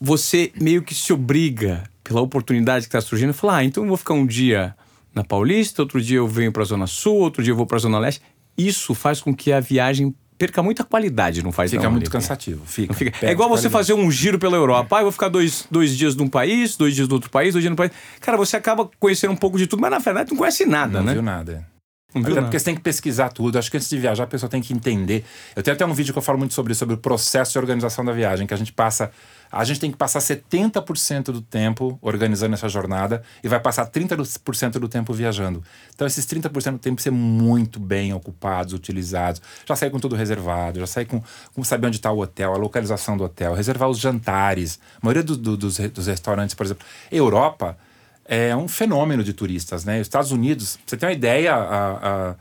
[0.00, 3.96] Você meio que se obriga pela oportunidade que está surgindo, falar, ah, então eu vou
[3.96, 4.74] ficar um dia
[5.14, 7.76] na Paulista, outro dia eu venho para a Zona Sul, outro dia eu vou para
[7.76, 8.20] a Zona Leste.
[8.58, 12.64] Isso faz com que a viagem perca muita qualidade, não faz Fica não, muito cansativo.
[12.66, 13.26] Fica, fica.
[13.26, 14.96] É igual você fazer um giro pela Europa.
[14.96, 17.62] Ah, eu vou ficar dois, dois dias num país, dois dias no outro país, dois
[17.62, 17.92] dias no país.
[18.20, 21.00] Cara, você acaba conhecendo um pouco de tudo, mas na verdade não conhece nada, não
[21.00, 21.06] né?
[21.06, 21.76] Não viu nada.
[22.14, 23.58] Não Até porque você tem que pesquisar tudo.
[23.58, 25.24] Acho que antes de viajar, a pessoa tem que entender.
[25.54, 28.04] Eu tenho até um vídeo que eu falo muito sobre sobre o processo de organização
[28.04, 29.10] da viagem, que a gente passa
[29.50, 34.72] a gente tem que passar 70% do tempo organizando essa jornada e vai passar 30%
[34.72, 35.62] do tempo viajando.
[35.94, 39.40] Então, esses 30% do tempo tem que ser muito bem ocupados, utilizados.
[39.66, 41.22] Já sair com tudo reservado, já sair com,
[41.54, 44.78] com saber onde está o hotel, a localização do hotel, reservar os jantares.
[44.96, 47.76] A maioria do, do, dos, dos restaurantes, por exemplo, Europa
[48.24, 50.00] é um fenômeno de turistas, né?
[50.00, 52.34] Os Estados Unidos, você tem uma ideia, a, a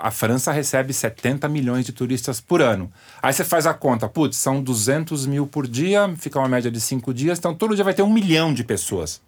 [0.00, 2.90] a França recebe 70 milhões de turistas por ano.
[3.22, 6.80] Aí você faz a conta, putz, são 200 mil por dia, fica uma média de
[6.80, 9.20] cinco dias, então todo dia vai ter um milhão de pessoas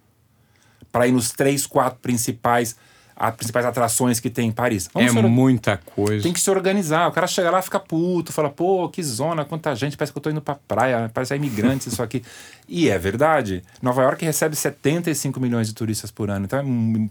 [0.91, 2.77] para ir nos três, quatro principais,
[3.15, 4.89] as principais atrações que tem em Paris.
[4.93, 6.23] Vamos é muita coisa.
[6.23, 7.07] Tem que se organizar.
[7.07, 10.23] O cara chega lá, fica puto, fala, pô, que zona, quanta gente, parece que eu
[10.23, 12.23] tô indo pra praia, parece imigrantes isso aqui.
[12.73, 13.65] E é verdade.
[13.83, 16.45] Nova York recebe 75 milhões de turistas por ano.
[16.45, 16.65] Então, é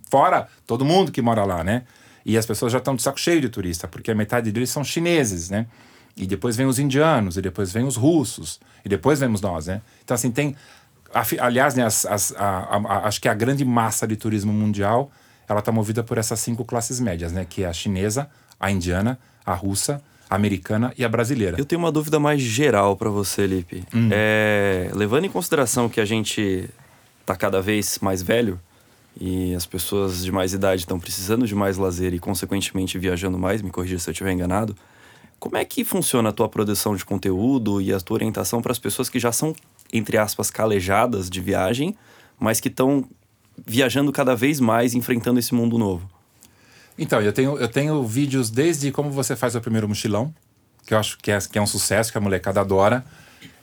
[0.10, 1.84] fora todo mundo que mora lá, né?
[2.26, 4.84] E as pessoas já estão de saco cheio de turista, porque a metade deles são
[4.84, 5.68] chineses, né?
[6.16, 9.82] E depois vem os indianos, e depois vem os russos, e depois vemos nós, né?
[10.04, 10.56] Então, assim, tem.
[11.40, 15.12] Aliás, né, as, as, a, a, acho que a grande massa de turismo mundial
[15.48, 17.46] ela está movida por essas cinco classes médias, né?
[17.50, 18.30] Que é a chinesa,
[18.60, 21.58] a indiana, a russa, a americana e a brasileira.
[21.58, 23.84] Eu tenho uma dúvida mais geral para você, Lipe.
[23.94, 24.10] Hum.
[24.12, 26.70] É, levando em consideração que a gente
[27.22, 28.60] está cada vez mais velho,
[29.20, 33.62] e as pessoas de mais idade estão precisando de mais lazer e, consequentemente, viajando mais,
[33.62, 34.76] me corrija se eu estiver enganado.
[35.38, 38.80] Como é que funciona a tua produção de conteúdo e a tua orientação para as
[38.80, 39.54] pessoas que já são,
[39.92, 41.98] entre aspas, calejadas de viagem,
[42.40, 43.06] mas que estão
[43.68, 46.10] viajando cada vez mais, enfrentando esse mundo novo?
[46.98, 50.34] Então, eu tenho, eu tenho vídeos desde como você faz o primeiro mochilão,
[50.86, 53.04] que eu acho que é, que é um sucesso, que a molecada adora.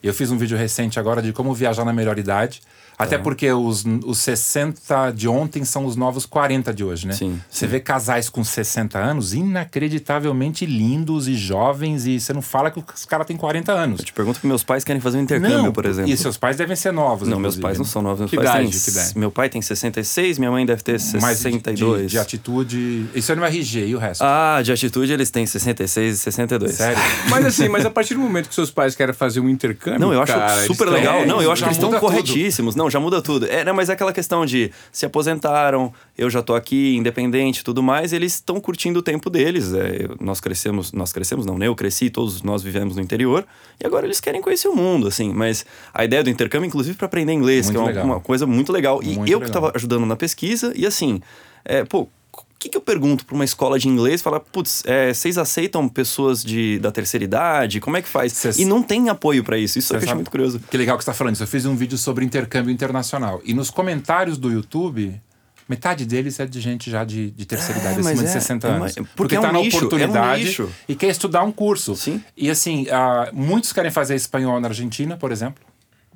[0.03, 2.62] Eu fiz um vídeo recente agora de como viajar na melhor idade.
[2.98, 7.12] Até porque os, os 60 de ontem são os novos 40 de hoje, né?
[7.12, 12.70] Sim, Você vê casais com 60 anos inacreditavelmente lindos e jovens e você não fala
[12.70, 14.00] que os caras têm 40 anos.
[14.00, 16.11] Eu te pergunto que meus pais querem fazer um intercâmbio, por exemplo.
[16.11, 17.28] E seus pais devem ser novos.
[17.28, 17.90] Não, meus pais não né?
[17.90, 18.20] são novos.
[18.20, 19.18] Meus Que pais idade, têm, que idade?
[19.18, 22.00] Meu pai tem 66, minha mãe deve ter Mas de- 62.
[22.02, 23.06] De, de atitude.
[23.14, 24.22] Isso é no RG e o resto.
[24.24, 26.72] Ah, de atitude eles têm 66 e 62.
[26.72, 26.98] Sério?
[27.28, 30.00] Mas assim, mas a partir do momento que seus pais querem fazer um intercâmbio.
[30.00, 31.18] Não, eu acho cara, super legal.
[31.20, 32.74] É, não, eu acho que eles estão corretíssimos.
[32.74, 33.46] Não, já muda tudo.
[33.46, 37.64] É, não, mas é aquela questão de se aposentaram, eu já tô aqui, independente e
[37.64, 39.72] tudo mais, eles estão curtindo o tempo deles.
[39.72, 41.66] É, nós crescemos, nós crescemos, não, né?
[41.66, 43.46] Eu cresci, todos nós vivemos no interior,
[43.83, 45.33] e agora eles querem conhecer o mundo, assim.
[45.33, 48.46] Mas a ideia do intercâmbio, inclusive, para aprender inglês, Muito que é uma, uma coisa
[48.46, 49.03] muito legal.
[49.03, 49.62] E Muito eu que legal.
[49.62, 51.20] tava ajudando na pesquisa, e assim,
[51.64, 52.09] é, pô.
[52.57, 54.23] O que, que eu pergunto para uma escola de inglês?
[54.23, 57.81] Falar, putz, é, vocês aceitam pessoas de, da terceira idade?
[57.81, 58.33] Como é que faz?
[58.33, 59.79] Cês- E não tem apoio para isso.
[59.79, 60.59] Isso eu achei sabe- muito curioso.
[60.71, 61.42] Que legal que você está falando isso.
[61.42, 63.42] Eu fiz um vídeo sobre intercâmbio internacional.
[63.45, 65.21] E nos comentários do YouTube,
[65.69, 68.66] metade deles é de gente já de, de terceira É, idade, acima de é- 60
[68.66, 68.97] é anos.
[68.97, 71.95] uma- porque é um tá na nicho, é um oportunidade e quer estudar um curso.
[71.95, 72.25] Sim.
[72.35, 75.62] E assim, ah, muitos querem fazer espanhol na Argentina, por exemplo.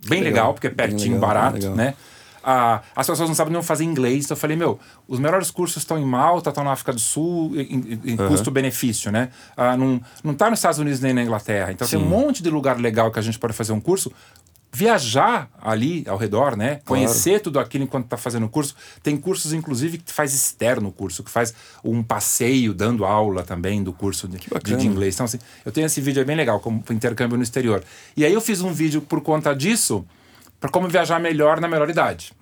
[0.06, 1.92] Bem legal, Legal, porque é pertinho, legal, barato, né?
[2.42, 5.78] Ah, as pessoas não sabem nem fazer inglês, então eu falei, meu, os melhores cursos
[5.82, 9.28] estão em Malta, estão na África do Sul, em, em- em custo-benefício, né?
[9.56, 11.70] Ah, não, não tá nos Estados Unidos nem na Inglaterra.
[11.72, 14.10] Então tem um monte de lugar legal que a gente pode fazer um curso.
[14.72, 16.80] Viajar ali ao redor, né?
[16.84, 18.76] Conhecer tudo aquilo enquanto está fazendo o curso.
[19.02, 23.82] Tem cursos, inclusive, que faz externo o curso, que faz um passeio dando aula também
[23.82, 25.16] do curso de, de inglês.
[25.16, 27.82] Então, assim, eu tenho esse vídeo é bem legal, como intercâmbio no exterior.
[28.16, 30.06] E aí eu fiz um vídeo por conta disso,
[30.60, 32.32] para como viajar melhor na melhor idade.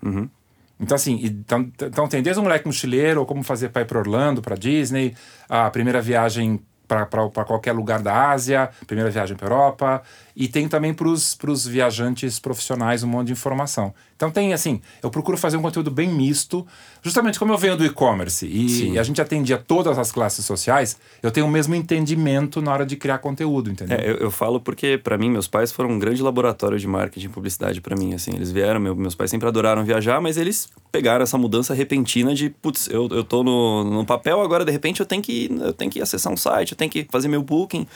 [0.80, 3.98] Então, assim, então, então tem desde um moleque mochileiro, ou como fazer para ir para
[3.98, 5.14] Orlando, para Disney,
[5.48, 10.02] a primeira viagem para qualquer lugar da Ásia, primeira viagem para Europa,
[10.40, 13.92] e tem também para os viajantes profissionais um monte de informação.
[14.16, 16.64] Então tem assim, eu procuro fazer um conteúdo bem misto,
[17.02, 21.30] justamente como eu venho do e-commerce e a gente atendia todas as classes sociais, eu
[21.32, 23.98] tenho o mesmo entendimento na hora de criar conteúdo, entendeu?
[23.98, 27.26] É, eu, eu falo porque, pra mim, meus pais foram um grande laboratório de marketing
[27.26, 28.32] e publicidade pra mim, assim.
[28.34, 32.48] Eles vieram, meu- meus pais sempre adoraram viajar, mas eles pegaram essa mudança repentina de,
[32.50, 35.90] putz, eu, eu tô no, no papel, agora de repente eu tenho, que, eu tenho
[35.90, 37.86] que acessar um site, eu tenho que fazer meu booking.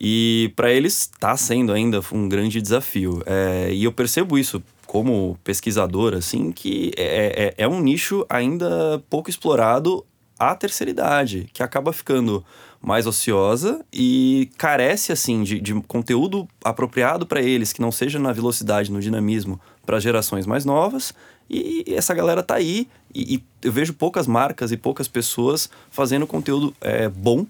[0.00, 3.22] E pra eles tá sendo ainda um grande desafio.
[3.26, 9.02] É, e eu percebo isso como pesquisador, assim, que é, é, é um nicho ainda
[9.08, 10.04] pouco explorado
[10.38, 12.44] a terceira idade, que acaba ficando
[12.80, 18.30] mais ociosa e carece assim de, de conteúdo apropriado para eles, que não seja na
[18.32, 21.14] velocidade, no dinamismo para gerações mais novas.
[21.48, 26.26] E essa galera tá aí e, e eu vejo poucas marcas e poucas pessoas fazendo
[26.26, 27.46] conteúdo é, bom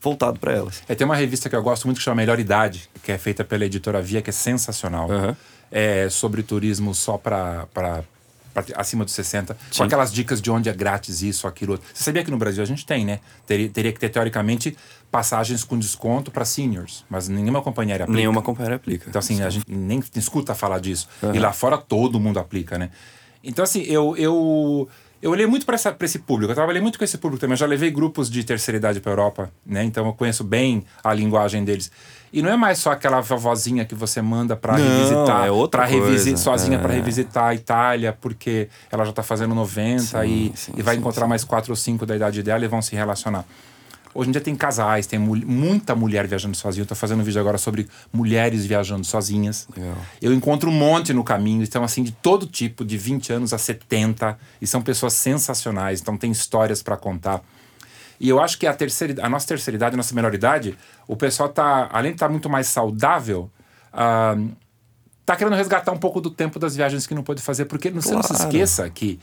[0.00, 0.82] voltado para elas.
[0.88, 3.44] É, tem uma revista que eu gosto muito que chama Melhor Idade, que é feita
[3.44, 5.10] pela editora Via, que é sensacional.
[5.10, 5.36] Aham.
[5.70, 7.66] É sobre turismo só para
[8.74, 11.72] acima dos 60, com aquelas dicas de onde é grátis isso, aquilo.
[11.72, 11.86] outro.
[11.92, 13.20] Você sabia que no Brasil a gente tem, né?
[13.46, 14.76] Teria, teria que ter, teoricamente,
[15.10, 18.12] passagens com desconto para seniors, mas nenhuma companhia aplica.
[18.12, 19.06] Nenhuma companhia aplica.
[19.08, 21.08] Então, assim, a gente nem escuta falar disso.
[21.34, 22.90] E lá fora todo mundo aplica, né?
[23.42, 24.88] Então, assim, eu, eu,
[25.26, 26.52] eu olhei muito para esse público.
[26.52, 27.54] Eu trabalhei muito com esse público também.
[27.54, 29.82] Eu já levei grupos de terceira idade para Europa, né?
[29.82, 31.90] Então, eu conheço bem a linguagem deles.
[32.32, 35.90] E não é mais só aquela vovozinha que você manda para revisitar, é outra para
[35.90, 36.80] revisitar sozinha É.
[36.80, 40.94] para revisitar a Itália, porque ela já tá fazendo 90 Sim, e, sim, e vai
[40.94, 43.44] sim, encontrar mais quatro ou cinco da idade dela e vão se relacionar.
[44.16, 46.82] Hoje em dia tem casais, tem mul- muita mulher viajando sozinha.
[46.82, 49.68] Eu tô fazendo um vídeo agora sobre mulheres viajando sozinhas.
[49.76, 49.96] Legal.
[50.22, 53.58] Eu encontro um monte no caminho, então assim, de todo tipo, de 20 anos a
[53.58, 57.42] 70, e são pessoas sensacionais, então tem histórias para contar.
[58.18, 60.76] E eu acho que a terceira, a nossa terceira idade, a nossa melhor idade,
[61.06, 63.50] o pessoal tá, além de estar muito mais saudável,
[63.92, 64.36] ah,
[65.26, 68.00] tá querendo resgatar um pouco do tempo das viagens que não pôde fazer, porque não,
[68.00, 68.44] você não se Claro.
[68.44, 69.18] esqueça que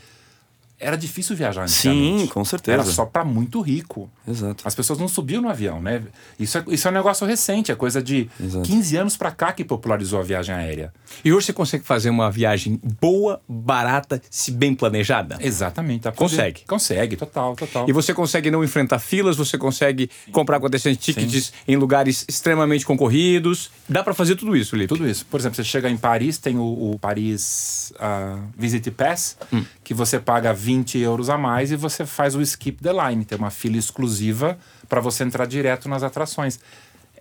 [0.83, 2.81] era difícil viajar Sim, com certeza.
[2.81, 4.09] Era só para muito rico.
[4.27, 4.63] Exato.
[4.67, 6.03] As pessoas não subiam no avião, né?
[6.39, 8.67] Isso é, isso é um negócio recente, é coisa de Exato.
[8.67, 10.93] 15 anos para cá que popularizou a viagem aérea.
[11.23, 15.37] E hoje você consegue fazer uma viagem boa, barata, se bem planejada?
[15.39, 16.11] Exatamente.
[16.11, 16.63] Consegue.
[16.67, 17.89] Consegue, total, total.
[17.89, 22.85] E você consegue não enfrentar filas, você consegue comprar com antecedência tickets em lugares extremamente
[22.85, 23.71] concorridos.
[23.87, 24.87] Dá pra fazer tudo isso, Lipe.
[24.87, 25.25] Tudo isso.
[25.25, 29.63] Por exemplo, você chega em Paris, tem o, o Paris ah, Visit Pass, Hum.
[29.83, 33.25] que você paga 20 euros a mais e você faz o skip the line.
[33.25, 34.57] Tem uma fila exclusiva
[34.87, 36.59] para você entrar direto nas atrações.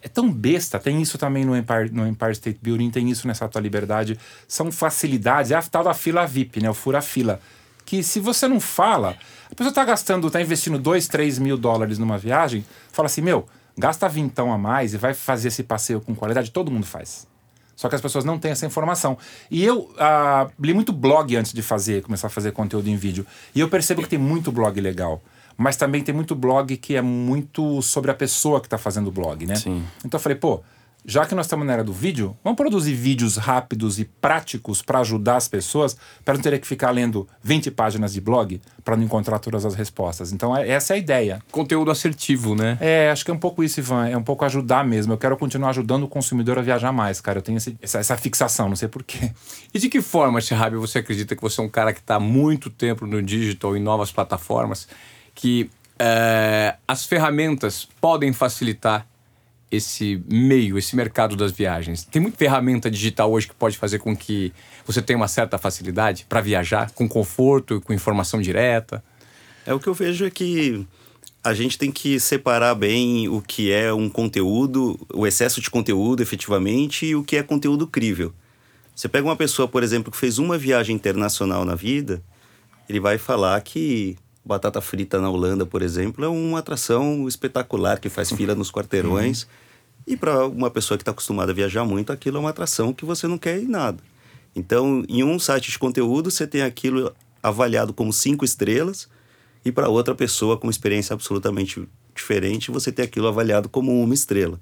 [0.01, 3.49] É tão besta, tem isso também no Empire, no Empire State Building, tem isso nessa
[3.49, 4.19] tua liberdade.
[4.49, 6.71] São facilidades, é a tal da fila VIP, né?
[6.71, 7.41] O fura-fila.
[7.85, 9.17] Que se você não fala,
[9.51, 13.47] a pessoa tá gastando, tá investindo 2, 3 mil dólares numa viagem, fala assim, meu,
[13.77, 17.27] gasta vintão a mais e vai fazer esse passeio com qualidade, todo mundo faz.
[17.83, 19.18] Só que as pessoas não têm essa informação.
[19.51, 23.27] E eu ah, li muito blog antes de fazer, começar a fazer conteúdo em vídeo.
[23.53, 25.21] E eu percebo que tem muito blog legal.
[25.59, 29.11] Mas também tem muito blog que é muito sobre a pessoa que está fazendo o
[29.11, 29.57] blog, né?
[29.57, 29.83] Sim.
[30.05, 30.62] Então eu falei, pô,
[31.05, 35.01] já que nós estamos na era do vídeo, vamos produzir vídeos rápidos e práticos para
[35.01, 39.05] ajudar as pessoas, para não ter que ficar lendo 20 páginas de blog para não
[39.05, 40.33] encontrar todas as respostas.
[40.33, 41.43] Então, é, essa é a ideia.
[41.51, 42.79] Conteúdo assertivo, né?
[42.81, 44.09] É, acho que é um pouco isso, Ivan.
[44.09, 45.12] É um pouco ajudar mesmo.
[45.12, 47.38] Eu quero continuar ajudando o consumidor a viajar mais, cara.
[47.38, 49.33] Eu tenho esse, essa, essa, fixação, não sei porquê.
[49.75, 52.21] E de que forma, Shihab, você acredita que você é um cara que está há
[52.21, 54.87] muito tempo no digital, em novas plataformas,
[55.35, 59.07] que é, as ferramentas podem facilitar
[59.73, 62.05] esse meio, esse mercado das viagens?
[62.05, 64.53] Tem muita ferramenta digital hoje que pode fazer com que
[64.85, 69.03] você tenha uma certa facilidade para viajar com conforto, com informação direta?
[69.65, 70.87] É o que eu vejo é que
[71.43, 76.23] a gente tem que separar bem o que é um conteúdo, o excesso de conteúdo
[76.23, 78.33] efetivamente e o que é conteúdo crível.
[78.95, 82.23] Você pega uma pessoa, por exemplo, que fez uma viagem internacional na vida,
[82.89, 88.09] ele vai falar que batata frita na Holanda, por exemplo, é uma atração espetacular que
[88.09, 89.43] faz fila nos quarteirões.
[89.43, 89.49] Uhum.
[90.07, 93.05] E para uma pessoa que está acostumada a viajar muito, aquilo é uma atração que
[93.05, 94.03] você não quer ir nada.
[94.55, 99.09] Então, em um site de conteúdo, você tem aquilo avaliado como cinco estrelas,
[99.65, 104.61] e para outra pessoa com experiência absolutamente diferente, você tem aquilo avaliado como uma estrela.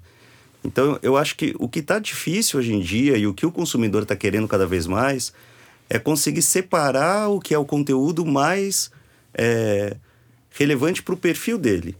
[0.63, 3.51] Então, eu acho que o que está difícil hoje em dia e o que o
[3.51, 5.33] consumidor está querendo cada vez mais
[5.89, 8.91] é conseguir separar o que é o conteúdo mais
[9.33, 9.95] é,
[10.51, 11.95] relevante para o perfil dele.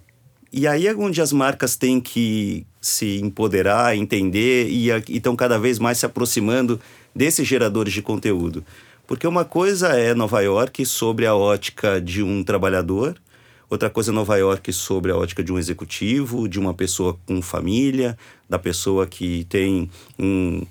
[0.54, 5.80] E aí é onde as marcas têm que se empoderar, entender e estão cada vez
[5.80, 6.80] mais se aproximando
[7.16, 8.64] desses geradores de conteúdo.
[9.08, 13.16] Porque uma coisa é Nova York sobre a ótica de um trabalhador,
[13.70, 17.42] outra coisa é Nova York sobre a ótica de um executivo, de uma pessoa com
[17.42, 18.18] família,
[18.50, 19.90] da pessoa que tem
[20.20, 20.66] um.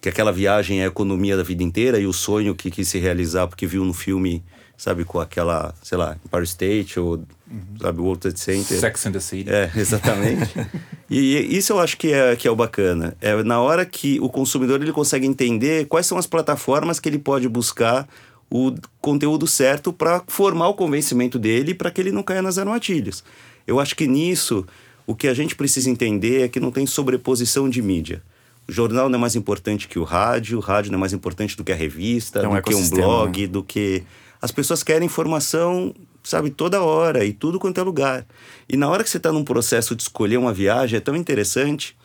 [0.00, 2.98] que aquela viagem é a economia da vida inteira e o sonho que quis se
[2.98, 4.42] realizar porque viu no filme
[4.80, 7.16] sabe, com aquela, sei lá, Empire State ou,
[7.50, 7.78] uhum.
[7.78, 8.80] sabe, World Trade Center.
[8.80, 9.50] Sex and the City.
[9.50, 10.54] É, exatamente.
[11.10, 13.14] e, e isso eu acho que é, que é o bacana.
[13.20, 17.18] É na hora que o consumidor ele consegue entender quais são as plataformas que ele
[17.18, 18.08] pode buscar
[18.50, 23.22] o conteúdo certo para formar o convencimento dele para que ele não caia nas armadilhas.
[23.66, 24.66] Eu acho que nisso
[25.06, 28.22] o que a gente precisa entender é que não tem sobreposição de mídia.
[28.66, 31.54] O jornal não é mais importante que o rádio, o rádio não é mais importante
[31.54, 33.46] do que a revista, é um do que um blog, né?
[33.46, 34.04] do que
[34.40, 38.26] as pessoas querem informação, sabe, toda hora e tudo quanto é lugar.
[38.68, 41.96] E na hora que você está num processo de escolher uma viagem, é tão interessante,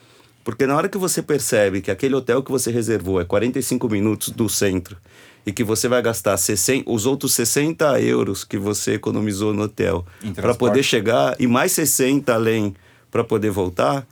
[0.44, 4.30] porque na hora que você percebe que aquele hotel que você reservou é 45 minutos
[4.30, 4.98] do centro
[5.46, 10.06] e que você vai gastar 60, os outros 60 euros que você economizou no hotel
[10.36, 12.76] para poder chegar e mais 60 além
[13.10, 14.06] para poder voltar,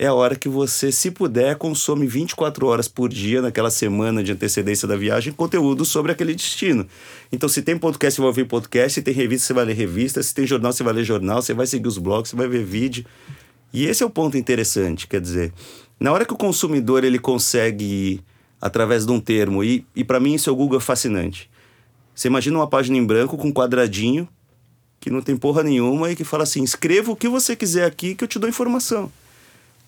[0.00, 4.32] é a hora que você, se puder, consome 24 horas por dia, naquela semana de
[4.32, 6.86] antecedência da viagem, conteúdo sobre aquele destino.
[7.30, 10.22] Então, se tem podcast, você vai ouvir podcast, se tem revista, você vai ler revista,
[10.22, 12.64] se tem jornal, você vai ler jornal, você vai seguir os blogs, você vai ver
[12.64, 13.04] vídeo.
[13.74, 15.52] E esse é o ponto interessante, quer dizer,
[16.00, 18.22] na hora que o consumidor ele consegue,
[18.58, 21.50] através de um termo, e, e para mim isso é o Google fascinante.
[22.14, 24.26] Você imagina uma página em branco com um quadradinho,
[24.98, 28.14] que não tem porra nenhuma, e que fala assim: escreva o que você quiser aqui
[28.14, 29.12] que eu te dou informação.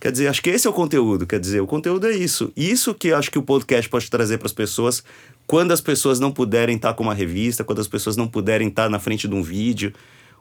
[0.02, 1.24] Quer dizer, acho que esse é o conteúdo.
[1.24, 2.50] Quer dizer, o conteúdo é isso.
[2.56, 5.00] Isso que acho que o podcast pode trazer para as pessoas
[5.46, 8.90] quando as pessoas não puderem estar com uma revista, quando as pessoas não puderem estar
[8.90, 9.92] na frente de um vídeo.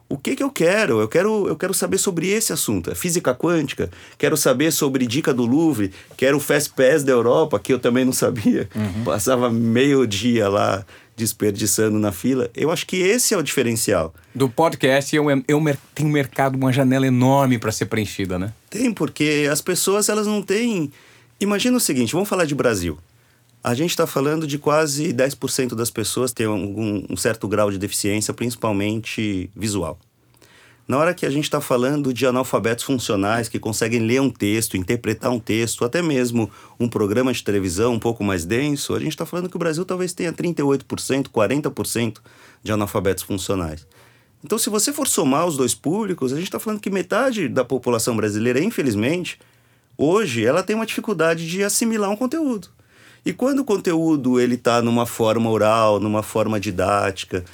[0.10, 1.00] O que, que eu quero?
[1.00, 2.90] Eu quero eu quero saber sobre esse assunto.
[2.90, 7.60] É física quântica, quero saber sobre dica do Louvre, quero o Fast Pass da Europa,
[7.60, 8.68] que eu também não sabia.
[8.74, 9.04] Uhum.
[9.04, 10.84] Passava meio dia lá
[11.22, 12.50] desperdiçando na fila.
[12.56, 14.14] Eu acho que esse é o diferencial.
[14.34, 18.52] Do podcast eu, eu, tem um mercado, uma janela enorme para ser preenchida, né?
[18.70, 20.92] Tem, porque as pessoas elas não têm.
[21.40, 22.98] Imagina o seguinte: vamos falar de Brasil.
[23.64, 27.78] A gente está falando de quase 10% das pessoas ter um, um certo grau de
[27.78, 30.00] deficiência, principalmente visual.
[30.92, 34.76] Na hora que a gente está falando de analfabetos funcionais que conseguem ler um texto,
[34.76, 39.14] interpretar um texto, até mesmo um programa de televisão um pouco mais denso, a gente
[39.14, 42.18] está falando que o Brasil talvez tenha 38%, 40%
[42.62, 43.88] de analfabetos funcionais.
[44.44, 47.64] Então, se você for somar os dois públicos, a gente está falando que metade da
[47.64, 49.40] população brasileira, infelizmente,
[49.98, 52.68] hoje, ela tem uma dificuldade de assimilar um conteúdo.
[53.26, 57.46] E quando o conteúdo ele está numa forma oral, numa forma didática,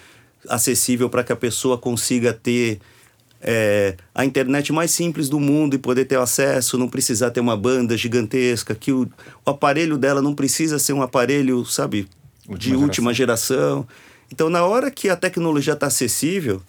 [0.50, 2.80] acessível para que a pessoa consiga ter
[3.42, 7.56] é, a internet mais simples do mundo e poder ter acesso, não precisar ter uma
[7.56, 9.10] banda gigantesca, que o,
[9.46, 12.08] o aparelho dela não precisa ser um aparelho, sabe,
[12.48, 13.88] última de última geração.
[14.32, 16.62] Então, na hora que a tecnologia está acessível,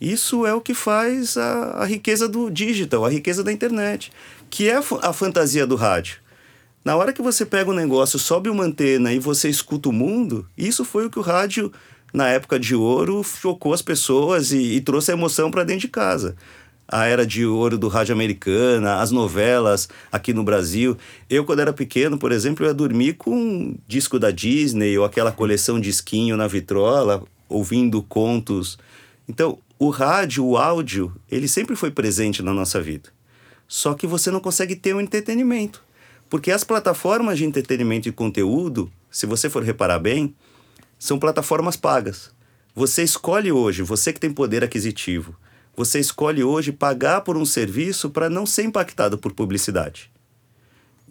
[0.00, 4.12] isso é o que faz a, a riqueza do digital, a riqueza da internet,
[4.48, 6.18] que é a, a fantasia do rádio.
[6.82, 10.46] Na hora que você pega um negócio, sobe uma antena e você escuta o mundo,
[10.56, 11.70] isso foi o que o rádio,
[12.12, 15.88] na época de ouro, chocou as pessoas e, e trouxe a emoção para dentro de
[15.88, 16.36] casa.
[16.86, 20.96] A era de ouro do rádio americana, as novelas aqui no Brasil.
[21.28, 25.04] Eu, quando era pequeno, por exemplo, eu ia dormir com um disco da Disney ou
[25.04, 28.76] aquela coleção de esquinho na vitrola, ouvindo contos.
[29.28, 33.08] Então, o rádio, o áudio, ele sempre foi presente na nossa vida.
[33.68, 35.80] Só que você não consegue ter um entretenimento.
[36.28, 40.34] Porque as plataformas de entretenimento e conteúdo, se você for reparar bem,
[41.00, 42.30] são plataformas pagas.
[42.74, 45.34] Você escolhe hoje, você que tem poder aquisitivo,
[45.74, 50.12] você escolhe hoje pagar por um serviço para não ser impactado por publicidade.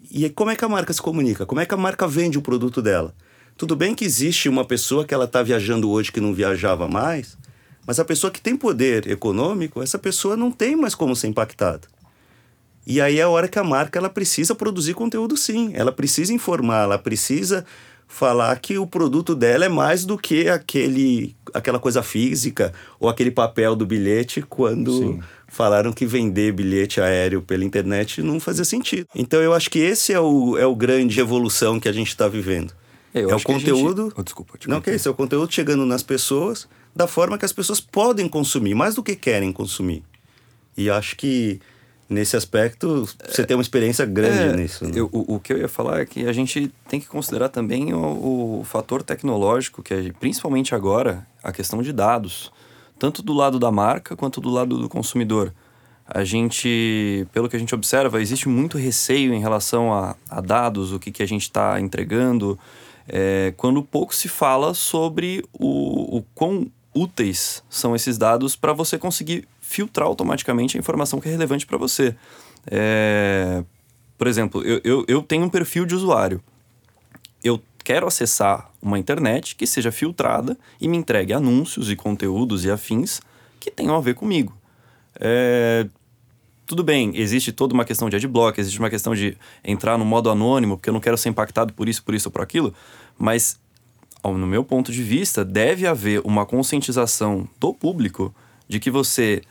[0.08, 1.44] E como é que a marca se comunica?
[1.44, 3.12] Como é que a marca vende o produto dela?
[3.56, 7.36] Tudo bem que existe uma pessoa que ela está viajando hoje que não viajava mais,
[7.84, 11.88] mas a pessoa que tem poder econômico, essa pessoa não tem mais como ser impactada.
[12.86, 16.32] E aí é a hora que a marca ela precisa produzir conteúdo sim, ela precisa
[16.32, 17.66] informar, ela precisa
[18.10, 23.30] falar que o produto dela é mais do que aquele aquela coisa física ou aquele
[23.30, 25.20] papel do bilhete quando sim.
[25.46, 29.06] falaram que vender bilhete aéreo pela internet não fazia sentido.
[29.14, 32.26] Então eu acho que esse é o, é o grande evolução que a gente está
[32.26, 32.74] vivendo.
[33.14, 34.04] É, é o conteúdo.
[34.04, 34.14] Gente...
[34.16, 34.74] Oh, desculpa, desculpa.
[34.74, 37.80] Não, que é isso, é o conteúdo chegando nas pessoas da forma que as pessoas
[37.80, 40.02] podem consumir, mais do que querem consumir.
[40.76, 41.60] E acho que
[42.10, 44.84] nesse aspecto você tem uma experiência grande é, nisso.
[44.84, 44.92] Né?
[44.96, 47.94] Eu, o, o, que eu ia falar é que a gente tem que considerar também
[47.94, 52.52] o, o fator tecnológico, que é principalmente agora a questão de dados,
[52.98, 55.54] tanto do lado da marca quanto do lado do consumidor.
[56.04, 60.92] A gente, pelo que a gente observa, existe muito receio em relação a, a dados,
[60.92, 62.58] o que, que a gente está entregando,
[63.08, 68.98] é, quando pouco se fala sobre o, o quão úteis são esses dados para você
[68.98, 72.16] conseguir filtrar automaticamente a informação que é relevante para você.
[72.66, 73.62] É,
[74.18, 76.42] por exemplo, eu, eu, eu tenho um perfil de usuário.
[77.42, 82.70] Eu quero acessar uma internet que seja filtrada e me entregue anúncios e conteúdos e
[82.70, 83.20] afins
[83.60, 84.52] que tenham a ver comigo.
[85.20, 85.86] É,
[86.66, 90.30] tudo bem, existe toda uma questão de adblock, existe uma questão de entrar no modo
[90.30, 92.74] anônimo, porque eu não quero ser impactado por isso, por isso ou por aquilo,
[93.16, 93.56] mas,
[94.24, 98.34] no meu ponto de vista, deve haver uma conscientização do público
[98.68, 99.42] de que você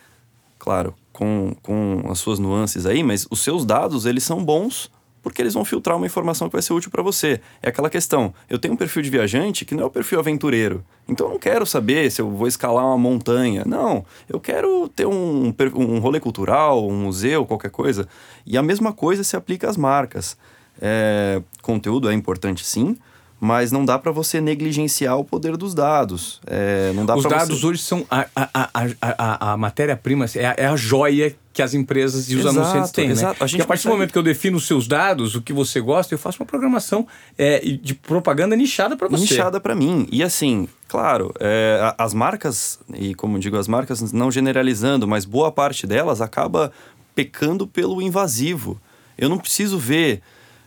[0.70, 5.41] claro, com, com as suas nuances aí, mas os seus dados, eles são bons porque
[5.41, 7.41] eles vão filtrar uma informação que vai ser útil para você.
[7.59, 10.86] É aquela questão, eu tenho um perfil de viajante que não é o perfil aventureiro.
[11.07, 13.63] Então eu não quero saber se eu vou escalar uma montanha.
[13.65, 18.07] Não, eu quero ter um, um rolê cultural, um museu, qualquer coisa.
[18.45, 20.38] E a mesma coisa se aplica às marcas.
[20.80, 22.95] É, conteúdo é importante sim,
[23.40, 26.42] mas não dá para você negligenciar o poder dos dados.
[26.46, 27.68] É, não dá Os dados você...
[27.68, 31.74] hoje são a, a, a, a, a matéria-prima, é, a, é a joia que as
[31.74, 33.34] empresas e os exato, anunciantes têm, exato.
[33.34, 33.38] né?
[33.40, 33.94] A, gente a partir consegue...
[33.94, 36.46] do momento que eu defino os seus dados, o que você gosta, eu faço uma
[36.46, 39.24] programação é, de propaganda nichada para você.
[39.24, 40.08] Nichada para mim.
[40.12, 45.52] E assim, claro, é, as marcas, e como digo, as marcas não generalizando, mas boa
[45.52, 46.72] parte delas acaba
[47.16, 48.80] pecando pelo invasivo.
[49.18, 50.22] Eu não preciso ver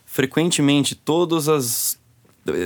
[0.05, 1.99] frequentemente todas as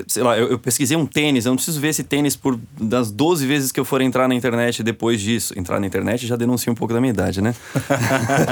[0.06, 3.10] sei lá, eu, eu, pesquisei um tênis, eu não preciso ver esse tênis por das
[3.10, 5.52] 12 vezes que eu for entrar na internet depois disso.
[5.58, 7.54] Entrar na internet já denuncia um pouco da minha idade, né?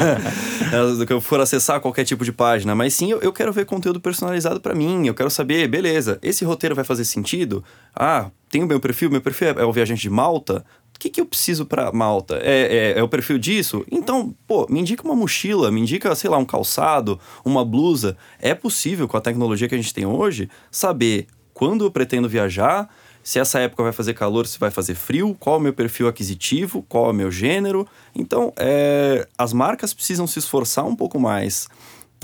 [1.07, 2.75] que eu for acessar qualquer tipo de página.
[2.75, 5.07] Mas sim, eu, eu quero ver conteúdo personalizado para mim.
[5.07, 7.65] Eu quero saber, beleza, esse roteiro vai fazer sentido?
[7.95, 10.65] Ah, tem o meu perfil, meu perfil é, é o viajante de Malta
[10.95, 12.39] o que, que eu preciso para Malta?
[12.43, 13.85] É, é, é, o perfil disso?
[13.91, 18.17] Então, pô, me indica uma mochila, me indica, sei lá, um calçado, uma blusa.
[18.41, 22.89] É possível, com a tecnologia que a gente tem hoje, saber quando eu pretendo viajar,
[23.23, 26.07] se essa época vai fazer calor, se vai fazer frio, qual é o meu perfil
[26.07, 27.87] aquisitivo, qual é o meu gênero.
[28.15, 31.67] Então, é, as marcas precisam se esforçar um pouco mais,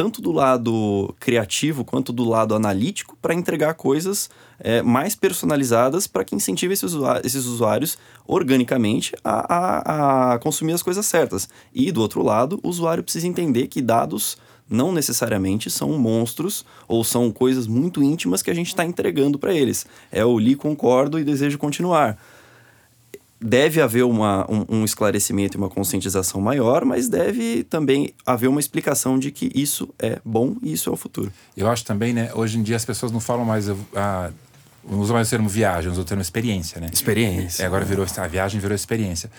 [0.01, 6.25] tanto do lado criativo quanto do lado analítico, para entregar coisas é, mais personalizadas para
[6.25, 11.51] que incentive esses usuários, esses usuários organicamente a, a, a consumir as coisas certas.
[11.75, 14.39] E do outro lado, o usuário precisa entender que dados
[14.71, 19.53] não necessariamente são monstros ou são coisas muito íntimas que a gente está entregando para
[19.53, 19.85] eles.
[20.11, 22.17] É o li, concordo e desejo continuar.
[23.41, 28.61] Deve haver uma, um, um, esclarecimento e uma conscientização maior, mas deve também haver uma
[28.61, 31.33] explicação de que isso é bom e isso é o futuro.
[31.57, 32.31] Eu acho também, né?
[32.35, 33.67] Hoje em dia as pessoas não falam mais.
[33.97, 34.31] Ah,
[34.89, 36.89] não usa mais o termo viagem, usa o termo experiência, né?
[36.93, 37.63] Experiência.
[37.63, 39.31] É, agora virou a viagem virou experiência.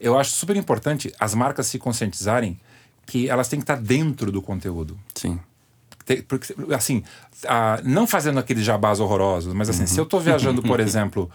[0.00, 2.58] Eu acho super importante as marcas se conscientizarem
[3.04, 4.96] que elas têm que estar dentro do conteúdo.
[5.14, 5.38] Sim.
[6.26, 7.02] Porque, assim,
[7.84, 9.86] não fazendo aqueles jabás horrorosos, mas assim, uhum.
[9.86, 11.30] se eu estou viajando, por exemplo,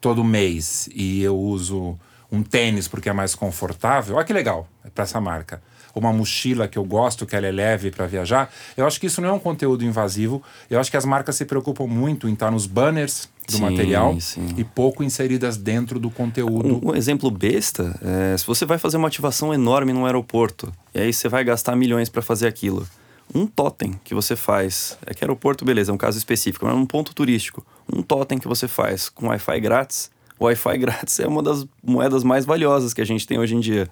[0.00, 1.98] todo mês e eu uso
[2.30, 5.62] um tênis porque é mais confortável, olha que legal para essa marca.
[5.92, 8.48] Uma mochila que eu gosto, que ela é leve para viajar.
[8.76, 10.40] Eu acho que isso não é um conteúdo invasivo.
[10.70, 14.20] Eu acho que as marcas se preocupam muito em estar nos banners do Sim, material
[14.20, 14.54] sim.
[14.56, 16.80] e pouco inseridas dentro do conteúdo.
[16.86, 21.00] Um, um exemplo besta é se você vai fazer uma ativação enorme num aeroporto e
[21.00, 22.86] aí você vai gastar milhões para fazer aquilo.
[23.32, 26.86] Um totem que você faz, é que aeroporto, beleza, é um caso específico, mas num
[26.86, 31.42] ponto turístico, um totem que você faz com Wi-Fi grátis, o Wi-Fi grátis é uma
[31.42, 33.88] das moedas mais valiosas que a gente tem hoje em dia.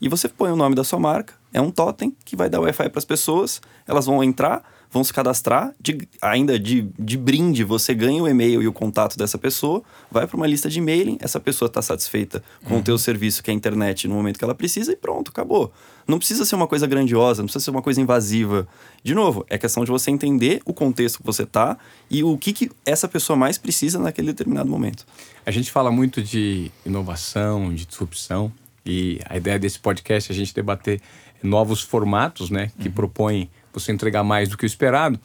[0.00, 2.88] E você põe o nome da sua marca, é um totem que vai dar Wi-Fi
[2.88, 7.94] para as pessoas, elas vão entrar, vão se cadastrar, de- ainda de, de brinde você
[7.94, 11.38] ganha o e-mail e o contato dessa pessoa, vai para uma lista de e-mailing, essa
[11.38, 14.54] pessoa está satisfeita com o teu serviço, que é a internet, no momento que ela
[14.54, 15.72] precisa e pronto, acabou.
[16.06, 18.66] Não precisa ser uma coisa grandiosa, não precisa ser uma coisa invasiva.
[19.04, 21.76] De novo, é questão de você entender o contexto que você tá
[22.10, 25.04] e o que, que essa pessoa mais precisa naquele determinado momento.
[25.44, 28.50] A gente fala muito de inovação, de disrupção,
[28.86, 30.98] e a ideia desse podcast é a gente debater
[31.42, 35.18] novos formatos, né, que propõem você entregar mais do que o esperado.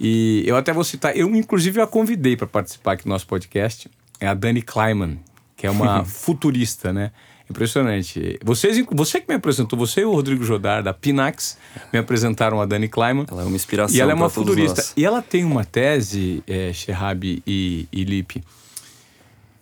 [0.00, 3.90] E eu até vou citar, eu inclusive a convidei para participar aqui do nosso podcast,
[4.20, 5.18] é a Dani Kleiman,
[5.56, 7.10] que é uma futurista, né?
[7.50, 8.38] Impressionante.
[8.44, 11.56] Vocês, você que me apresentou, você e o Rodrigo Jodar da Pinax
[11.90, 13.24] me apresentaram a Dani Kleiman.
[13.30, 14.84] Ela é uma inspiração E ela é uma futurista.
[14.94, 18.44] E ela tem uma tese, é, Sherab e, e Lipe,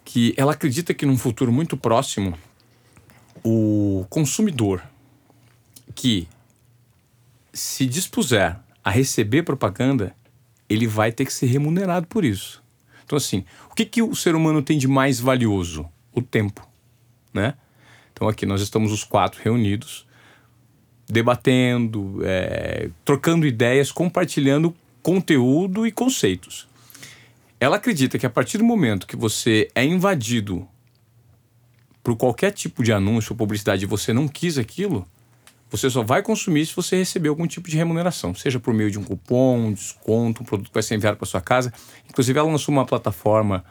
[0.04, 2.36] que ela acredita que num futuro muito próximo,
[3.44, 4.82] o consumidor
[5.94, 6.26] que
[7.56, 10.14] se dispuser a receber propaganda,
[10.68, 12.62] ele vai ter que ser remunerado por isso.
[13.04, 15.88] Então, assim, o que, que o ser humano tem de mais valioso?
[16.12, 16.66] O tempo,
[17.32, 17.54] né?
[18.12, 20.06] Então, aqui nós estamos os quatro reunidos,
[21.06, 26.68] debatendo, é, trocando ideias, compartilhando conteúdo e conceitos.
[27.60, 30.66] Ela acredita que a partir do momento que você é invadido
[32.02, 35.06] por qualquer tipo de anúncio ou publicidade e você não quis aquilo,
[35.70, 38.98] você só vai consumir se você receber algum tipo de remuneração, seja por meio de
[38.98, 41.72] um cupom, um desconto, um produto que vai ser enviado para sua casa.
[42.08, 43.64] Inclusive, ela lançou uma plataforma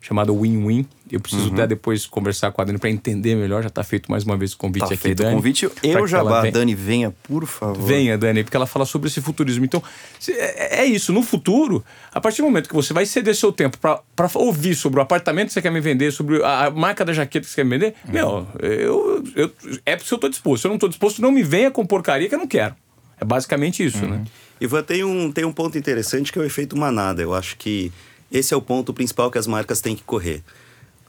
[0.00, 0.86] chamada Win-Win.
[1.10, 3.62] Eu preciso até depois conversar com a Dani para entender melhor.
[3.62, 5.36] Já está feito mais uma vez o convite Tá aqui, feito o Dani.
[5.36, 5.68] convite.
[5.68, 6.52] pra Eu já ela venha.
[6.52, 7.82] Dani, venha, por favor.
[7.82, 9.64] Venha, Dani, porque ela fala sobre esse futurismo.
[9.64, 9.82] Então,
[10.20, 11.12] se- é, é isso.
[11.12, 14.00] No futuro, a partir do momento que você vai ceder seu tempo para
[14.34, 17.50] ouvir sobre o apartamento que você quer me vender, sobre a, marca da jaqueta que
[17.50, 19.50] você quer me vender, meu, eu, eu,
[19.86, 20.60] é porque eu estou disposto.
[20.62, 22.74] Se eu não estou disposto, não me venha com porcaria que eu não quero.
[23.20, 24.22] É basicamente isso, né?
[24.60, 27.22] Ivan, tem um, tem um ponto interessante que é o efeito manada.
[27.22, 27.90] Eu acho que
[28.30, 30.42] esse é o ponto principal que as marcas têm que correr.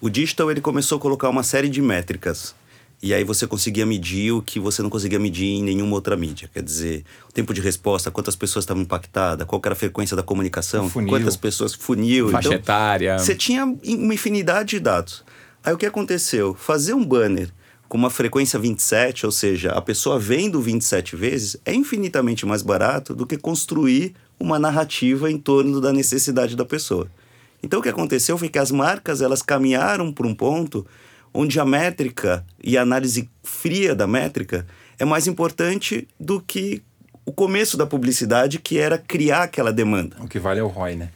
[0.01, 2.55] O digital ele começou a colocar uma série de métricas.
[3.01, 6.49] E aí você conseguia medir o que você não conseguia medir em nenhuma outra mídia.
[6.53, 10.23] Quer dizer, o tempo de resposta, quantas pessoas estavam impactadas, qual era a frequência da
[10.23, 11.09] comunicação, funil.
[11.09, 12.29] quantas pessoas funil.
[12.29, 13.17] Faixa então, etária.
[13.17, 15.23] Você tinha uma infinidade de dados.
[15.63, 16.53] Aí o que aconteceu?
[16.55, 17.49] Fazer um banner
[17.87, 23.15] com uma frequência 27, ou seja, a pessoa vendo 27 vezes, é infinitamente mais barato
[23.15, 27.07] do que construir uma narrativa em torno da necessidade da pessoa.
[27.61, 30.85] Então o que aconteceu foi que as marcas elas caminharam para um ponto
[31.33, 34.65] onde a métrica e a análise fria da métrica
[34.97, 36.81] é mais importante do que
[37.25, 40.15] o começo da publicidade, que era criar aquela demanda.
[40.19, 41.09] O que vale é o ROI, né?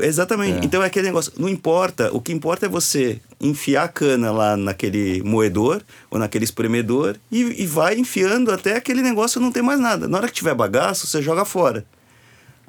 [0.00, 0.64] Exatamente.
[0.64, 1.32] Então é aquele negócio.
[1.36, 2.10] Não importa.
[2.12, 7.62] O que importa é você enfiar a cana lá naquele moedor ou naquele espremedor e,
[7.62, 10.08] e vai enfiando até aquele negócio não ter mais nada.
[10.08, 11.84] Na hora que tiver bagaço, você joga fora.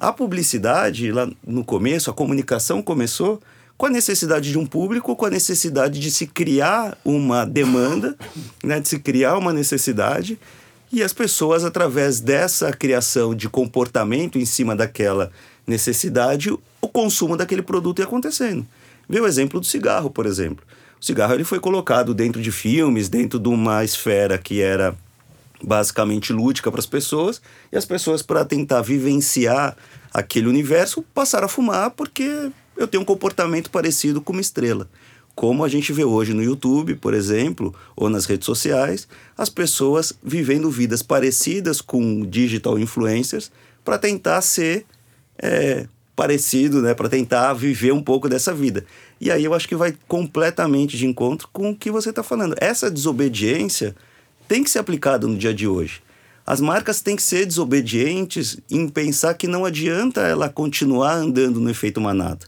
[0.04, 3.40] A publicidade, lá no começo, a comunicação começou
[3.74, 8.14] com a necessidade de um público, com a necessidade de se criar uma demanda,
[8.62, 10.38] né, de se criar uma necessidade,
[10.92, 15.32] e as pessoas, através dessa criação de comportamento em cima daquela
[15.66, 18.66] necessidade, o consumo daquele produto ia acontecendo.
[19.08, 20.62] Vê o exemplo do cigarro, por exemplo.
[21.00, 24.94] O cigarro ele foi colocado dentro de filmes, dentro de uma esfera que era
[25.64, 27.40] basicamente lúdica para as pessoas,
[27.72, 29.76] e as pessoas, para tentar vivenciar
[30.12, 34.88] aquele universo, passaram a fumar porque eu tenho um comportamento parecido com uma estrela.
[35.34, 40.12] Como a gente vê hoje no YouTube, por exemplo, ou nas redes sociais, as pessoas
[40.22, 43.50] vivendo vidas parecidas com digital influencers
[43.84, 44.86] para tentar ser
[45.36, 48.86] é, parecido, né, para tentar viver um pouco dessa vida.
[49.20, 52.54] E aí eu acho que vai completamente de encontro com o que você está falando.
[52.60, 53.96] Essa desobediência
[54.48, 56.02] tem que ser aplicada no dia de hoje.
[56.46, 61.70] As marcas têm que ser desobedientes em pensar que não adianta ela continuar andando no
[61.70, 62.46] efeito manada.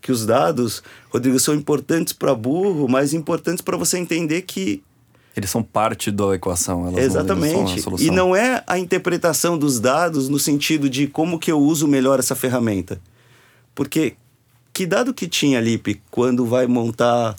[0.00, 4.82] Que os dados, Rodrigo, são importantes para burro, mas importantes para você entender que
[5.36, 6.90] Eles são parte da equação.
[6.90, 7.80] Não- a Exatamente.
[7.80, 8.06] solução.
[8.06, 12.18] E não é a interpretação dos dados no sentido de como que eu uso melhor
[12.18, 13.00] essa ferramenta.
[13.74, 14.14] Porque
[14.72, 17.36] que dado que tinha, Lipe, quando vai montar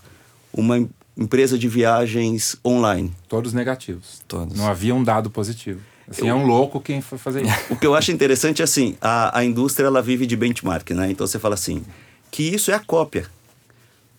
[0.54, 0.88] uma,
[1.20, 3.12] empresa de viagens online.
[3.28, 4.22] Todos negativos.
[4.28, 4.58] Todos.
[4.58, 5.82] Não havia um dado positivo.
[6.08, 7.54] Assim, é um louco quem foi fazer isso.
[7.70, 11.12] O que eu acho interessante é assim, a, a indústria ela vive de benchmark, né?
[11.12, 11.84] Então você fala assim,
[12.32, 13.30] que isso é a cópia.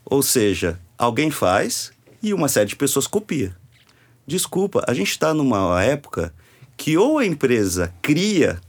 [0.05, 1.91] Ou seja, alguém faz
[2.23, 3.57] e uma série de pessoas copia.
[4.27, 6.33] Desculpa, a gente está numa época
[6.77, 8.61] que ou a empresa cria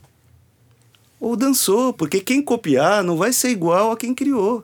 [1.20, 4.64] ou dançou, porque quem copiar não vai ser igual a quem criou.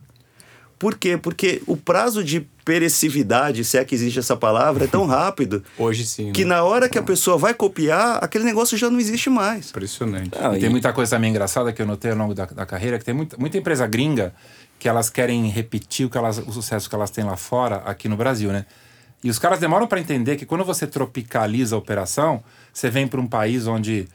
[0.80, 1.18] Por quê?
[1.18, 6.06] Porque o prazo de perecividade, se é que existe essa palavra, é tão rápido Hoje
[6.06, 6.34] sim.
[6.34, 6.50] que né?
[6.56, 9.70] na hora que a pessoa vai copiar, aquele negócio já não existe mais.
[9.70, 10.32] Impressionante.
[10.38, 12.66] Ah, E e- tem muita coisa também engraçada que eu notei ao longo da, da
[12.66, 14.34] carreira, que tem muita, muita empresa gringa
[14.78, 18.10] que elas querem repetir o, que elas, o sucesso que elas têm lá fora, aqui
[18.10, 18.66] no Brasil, né?
[19.24, 22.44] E os caras demoram para entender que quando você tropicaliza a operação,
[22.74, 24.08] você vem para um país onde,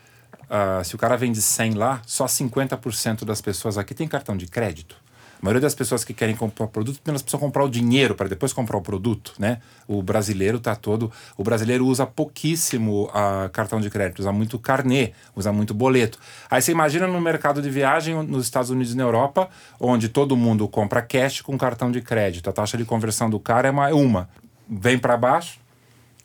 [0.48, 4.46] ah, se o cara vende 100 lá, só 50% das pessoas aqui tem cartão de
[4.46, 5.01] crédito.
[5.42, 8.52] A maioria das pessoas que querem comprar produto, elas precisam comprar o dinheiro para depois
[8.52, 9.58] comprar o produto, né?
[9.88, 11.10] O brasileiro tá todo...
[11.36, 16.16] O brasileiro usa pouquíssimo ah, cartão de crédito, usa muito carnê, usa muito boleto.
[16.48, 20.36] Aí você imagina no mercado de viagem nos Estados Unidos e na Europa, onde todo
[20.36, 22.48] mundo compra cash com cartão de crédito.
[22.48, 23.88] A taxa de conversão do cara é uma.
[23.88, 24.28] uma.
[24.68, 25.58] Vem para baixo,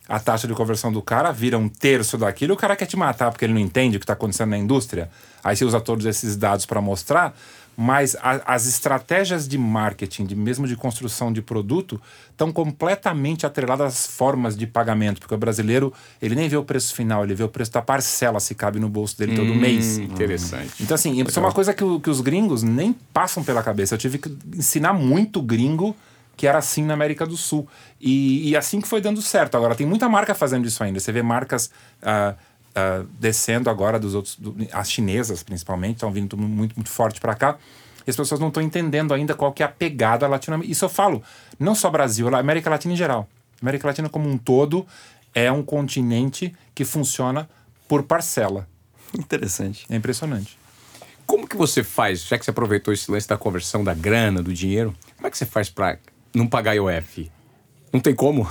[0.08, 3.30] a taxa de conversão do cara vira um terço daquilo, o cara quer te matar
[3.30, 5.10] porque ele não entende o que está acontecendo na indústria.
[5.44, 7.36] Aí você usa todos esses dados para mostrar,
[7.80, 12.02] mas a- as estratégias de marketing, de mesmo de construção de produto,
[12.32, 16.96] estão completamente atreladas às formas de pagamento, porque o brasileiro ele nem vê o preço
[16.96, 20.00] final, ele vê o preço da parcela se cabe no bolso dele todo mês.
[20.00, 20.74] Interessante.
[20.82, 23.94] Então, assim, isso é uma coisa que, que os gringos nem passam pela cabeça.
[23.94, 25.96] Eu tive que ensinar muito gringo
[26.36, 27.68] que era assim na América do Sul.
[28.00, 29.56] E, e assim que foi dando certo.
[29.58, 31.00] Agora, tem muita marca fazendo isso ainda.
[31.00, 31.72] Você vê marcas
[32.02, 32.36] ah,
[32.78, 37.34] ah, descendo agora dos outros, do- as chinesas principalmente, estão vindo muito, muito forte para
[37.36, 37.58] cá.
[38.06, 40.72] E as pessoas não estão entendendo ainda qual que é a pegada latino-americana.
[40.72, 41.22] Isso eu falo,
[41.60, 43.28] não só Brasil, a América Latina em geral.
[43.62, 44.86] América Latina como um todo
[45.36, 47.50] é um continente que funciona
[47.88, 48.68] por parcela.
[49.18, 49.86] Interessante.
[49.90, 50.58] É impressionante.
[51.26, 54.54] Como que você faz, já que você aproveitou esse lance da conversão da grana, do
[54.54, 55.98] dinheiro, como é que você faz pra
[56.34, 57.30] não pagar IOF?
[57.98, 58.48] Não tem como.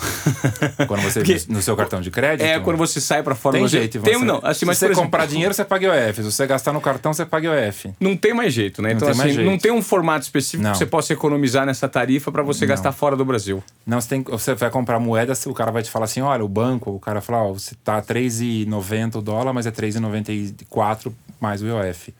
[0.88, 2.44] Quando você Porque- no seu cartão de crédito.
[2.44, 3.56] É, quando você sai pra fora...
[3.56, 3.78] tem você...
[3.78, 4.00] jeito.
[4.00, 6.16] Tem, você, não, assim, se mas, você exemplo, comprar dinheiro, você paga IOF.
[6.16, 7.92] Se você gastar no cartão, você paga IOF.
[8.00, 8.88] Não tem mais jeito, né?
[8.88, 9.48] Não então, tem assim, jeito.
[9.48, 10.72] não tem um formato específico Não.
[10.72, 13.62] que você possa economizar nessa tarifa pra você gastar fora do Brasil.
[13.86, 16.48] Não, você, tem, você vai comprar moeda, o cara vai te falar assim: olha, o
[16.48, 21.66] banco, o cara fala, ó, você tá 3,90 o dólar, mas é 3,94 mais o
[21.66, 22.12] IOF.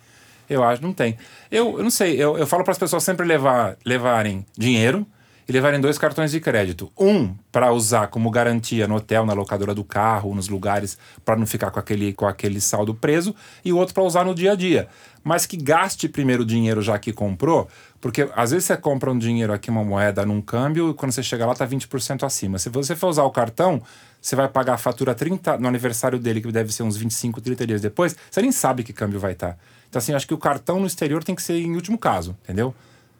[0.49, 1.17] Eu acho, não tem.
[1.51, 5.05] Eu, eu não sei, eu, eu falo para as pessoas sempre levar, levarem dinheiro
[5.49, 6.91] e levarem dois cartões de crédito.
[6.99, 11.47] Um para usar como garantia no hotel, na locadora do carro, nos lugares, para não
[11.47, 13.35] ficar com aquele, com aquele saldo preso,
[13.65, 14.89] e o outro para usar no dia a dia.
[15.23, 17.69] Mas que gaste primeiro o dinheiro já que comprou,
[18.01, 21.23] porque às vezes você compra um dinheiro aqui, uma moeda num câmbio, e quando você
[21.23, 22.59] chega lá tá 20% acima.
[22.59, 23.83] Se você for usar o cartão,
[24.21, 27.67] você vai pagar a fatura 30 no aniversário dele, que deve ser uns 25, 30
[27.67, 29.57] dias depois, você nem sabe que câmbio vai estar.
[29.89, 32.75] Então, assim, acho que o cartão no exterior tem que ser em último caso, entendeu?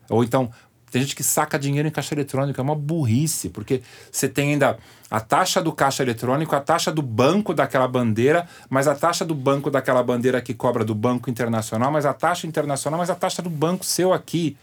[0.09, 0.51] Ou então,
[0.91, 4.79] tem gente que saca dinheiro em caixa eletrônica, é uma burrice, porque você tem ainda
[5.11, 9.35] a taxa do caixa eletrônico, a taxa do banco daquela bandeira, mas a taxa do
[9.35, 13.43] banco daquela bandeira que cobra do banco internacional, mas a taxa internacional, mas a taxa
[13.43, 14.57] do banco seu aqui.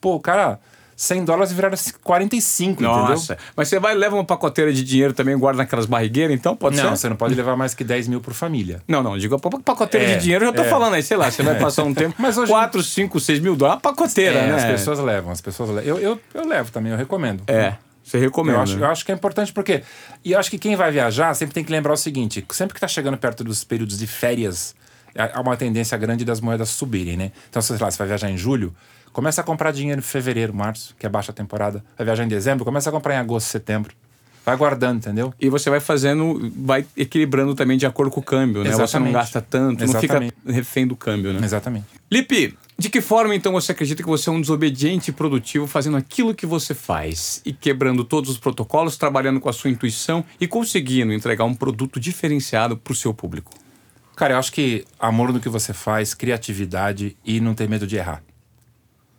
[0.00, 0.60] Pô, cara,
[1.02, 3.32] 100 dólares viraram 45, Nossa.
[3.32, 3.44] entendeu?
[3.56, 6.90] Mas você vai leva uma pacoteira de dinheiro também guarda naquelas barrigueiras, então pode Não,
[6.90, 6.90] ser?
[6.90, 8.82] você não pode levar mais que 10 mil por família.
[8.86, 10.68] Não, não, digo pacoteira É, de dinheiro, eu já tô é.
[10.68, 13.56] falando aí, sei lá, você vai passar um tempo, Mas hoje- 4, 5, 6 mil
[13.56, 14.54] dólares, uma pacoteira, É, né?
[14.56, 15.84] as pessoas levam, as pessoas levam.
[15.84, 17.44] Eu, eu, eu levo também, eu recomendo.
[17.46, 17.74] É,
[18.04, 18.58] você recomenda.
[18.58, 19.82] Eu acho, eu acho que é importante porque.
[20.22, 22.78] E eu acho que quem vai viajar sempre tem que lembrar o seguinte: sempre que
[22.78, 24.74] está chegando perto dos períodos de férias,
[25.16, 27.32] há há uma tendência grande das moedas subirem, né?
[27.48, 28.74] Então, sei lá, você vai viajar em julho,
[29.12, 31.84] começa a comprar dinheiro em fevereiro, março, que é baixa temporada.
[31.96, 33.94] Vai viajar em dezembro, começa a comprar em agosto, setembro.
[34.44, 35.34] Vai guardando, entendeu?
[35.38, 38.70] E você vai fazendo, vai equilibrando também de acordo com o câmbio, né?
[38.70, 39.12] Você não Exatamente.
[39.12, 40.12] gasta tanto, Exatamente.
[40.12, 41.40] não fica refém do câmbio, né?
[41.44, 41.86] Exatamente.
[42.10, 45.98] Lipe, de que forma então você acredita que você é um desobediente e produtivo fazendo
[45.98, 50.46] aquilo que você faz e quebrando todos os protocolos, trabalhando com a sua intuição e
[50.46, 53.52] conseguindo entregar um produto diferenciado para o seu público?
[54.16, 57.96] Cara, eu acho que amor no que você faz, criatividade e não ter medo de
[57.96, 58.22] errar.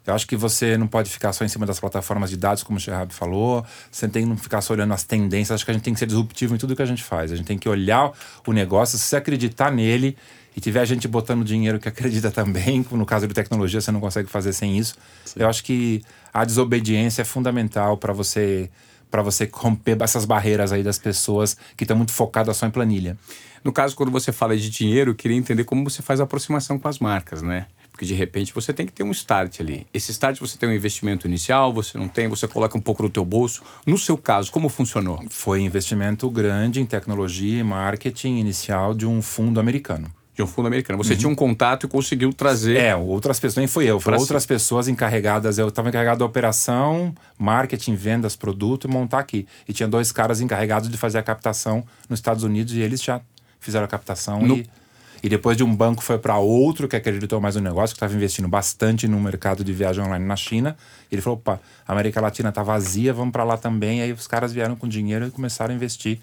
[0.06, 2.78] Eu acho que você não pode ficar só em cima das plataformas de dados, como
[2.78, 3.64] o Sherab falou.
[3.91, 5.56] Você tem que não ficar só olhando as tendências.
[5.56, 7.32] Acho que a gente tem que ser disruptivo em tudo que a gente faz.
[7.32, 8.12] A gente tem que olhar
[8.45, 10.18] o negócio, se acreditar nele
[10.56, 14.28] e tiver gente botando dinheiro que acredita também, no caso de tecnologia, você não consegue
[14.28, 14.95] fazer sem isso.
[15.36, 16.02] Eu acho que
[16.34, 18.70] a desobediência é fundamental para você
[19.10, 23.18] para você romper essas barreiras aí das pessoas que estão muito focadas só em planilha.
[23.62, 26.80] No caso, quando você fala de dinheiro, eu queria entender como você faz a aproximação
[26.80, 27.68] com as marcas, né?
[28.02, 29.86] Porque de repente você tem que ter um start ali.
[29.93, 33.12] Esse start você tem um investimento inicial, você não tem, você coloca um pouco no
[33.12, 33.62] teu bolso.
[33.86, 35.24] No seu caso, como funcionou?
[35.30, 40.12] Foi investimento grande em tecnologia e marketing inicial de um fundo americano.
[40.34, 40.97] De um fundo americano.
[40.97, 41.20] Você uhum.
[41.20, 42.78] tinha um contato e conseguiu trazer.
[42.78, 45.60] É, outras pessoas, nem fui eu, foram outras pessoas encarregadas.
[45.60, 49.45] Eu estava encarregado da operação, marketing, vendas, produto e montar aqui.
[49.70, 53.22] E tinha dois caras encarregados de fazer a captação nos Estados Unidos e eles já
[53.60, 54.58] fizeram a captação no...
[54.58, 54.68] e
[55.24, 58.13] e depois de um banco foi para outro que acreditou mais no negócio, que estava
[58.13, 60.76] investindo bastante no mercado de viagem online na China.
[61.11, 63.99] Ele falou: opa, a América Latina está vazia, vamos para lá também.
[63.99, 66.19] E aí os caras vieram com dinheiro e começaram a investir.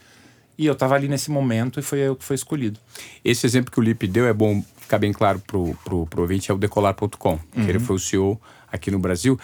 [0.56, 2.80] E eu estava ali nesse momento e foi eu que foi escolhido.
[3.24, 6.50] Esse exemplo que o Lipe deu é bom ficar bem claro pro, pro, pro ouvinte,
[6.50, 7.38] é o decolar.com, uhum.
[7.52, 8.40] que ele foi o CEO
[8.72, 9.38] aqui no Brasil.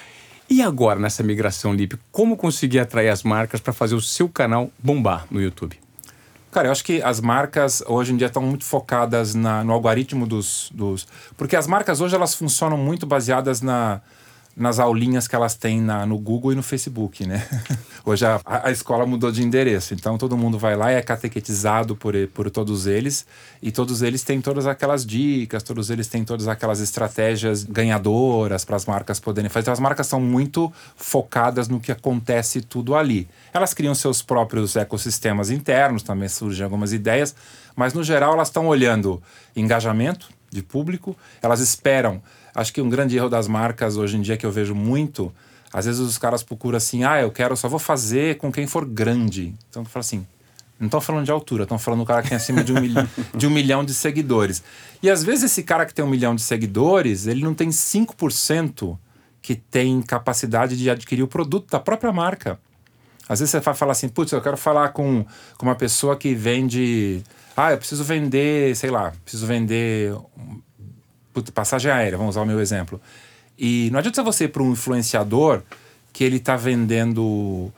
[0.51, 4.71] E agora, nessa migração, Lipe, como conseguir atrair as marcas para fazer o seu canal
[4.83, 5.84] bombar no YouTube?
[6.55, 10.25] Cara, eu acho que as marcas hoje em dia estão muito focadas na, no algoritmo
[10.25, 11.05] dos, dos.
[11.37, 14.01] Porque as marcas hoje elas funcionam muito baseadas na,
[14.57, 17.47] nas aulinhas que elas têm na, no Google e no Facebook, né?
[18.07, 21.97] Hoje a, a escola mudou de endereço, então todo mundo vai lá e é catequetizado
[21.97, 23.27] por, por todos eles,
[23.61, 28.77] e todos eles têm todas aquelas dicas, todos eles têm todas aquelas estratégias ganhadoras para
[28.77, 29.65] as marcas poderem fazer.
[29.65, 33.27] Então as marcas são muito focadas no que acontece tudo ali.
[33.53, 37.35] Elas criam seus próprios ecossistemas internos, também surgem algumas ideias,
[37.75, 39.21] mas no geral elas estão olhando
[39.57, 42.23] engajamento de público, elas esperam
[42.55, 45.33] Acho que um grande erro das marcas hoje em dia que eu vejo muito,
[45.73, 48.85] às vezes os caras procuram assim, ah, eu quero, só vou fazer com quem for
[48.85, 49.53] grande.
[49.69, 50.25] Então, fala assim,
[50.79, 53.09] não estão falando de altura, estão falando do cara que tem acima de um, milhão,
[53.35, 54.63] de um milhão de seguidores.
[55.03, 58.97] E às vezes esse cara que tem um milhão de seguidores, ele não tem 5%
[59.43, 62.59] que tem capacidade de adquirir o produto da própria marca.
[63.29, 65.25] Às vezes você vai falar assim, putz, eu quero falar com,
[65.57, 67.23] com uma pessoa que vende.
[67.57, 70.15] Ah, eu preciso vender, sei lá, preciso vender
[71.43, 73.01] passagem aérea, vamos usar o meu exemplo.
[73.59, 75.63] E não adianta você ir para um influenciador
[76.13, 77.73] que ele está vendendo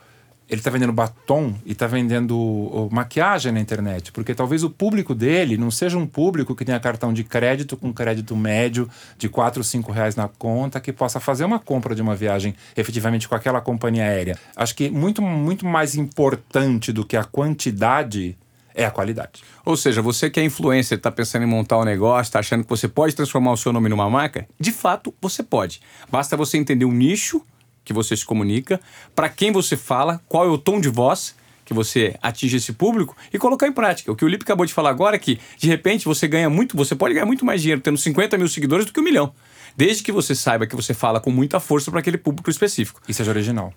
[0.49, 5.57] ele está vendendo batom e está vendendo maquiagem na internet, porque talvez o público dele
[5.57, 9.63] não seja um público que tenha cartão de crédito com crédito médio de 4 ou
[9.63, 13.59] 5 reais na conta, que possa fazer uma compra de uma viagem efetivamente com aquela
[13.59, 14.39] companhia aérea.
[14.55, 18.37] Acho que muito, muito mais importante do que a quantidade
[18.77, 19.43] é a qualidade.
[19.65, 22.69] Ou seja, você que é influencer, está pensando em montar um negócio, está achando que
[22.69, 24.47] você pode transformar o seu nome numa marca?
[24.59, 25.81] De fato, você pode.
[26.09, 27.41] Basta você entender o nicho
[27.83, 28.79] que você se comunica,
[29.15, 33.15] para quem você fala, qual é o tom de voz que você atinge esse público
[33.33, 34.11] e colocar em prática.
[34.11, 36.77] O que o Lipe acabou de falar agora é que, de repente, você ganha muito,
[36.77, 39.33] você pode ganhar muito mais dinheiro tendo 50 mil seguidores do que um milhão.
[39.75, 43.01] Desde que você saiba que você fala com muita força para aquele público específico.
[43.07, 43.73] E seja original.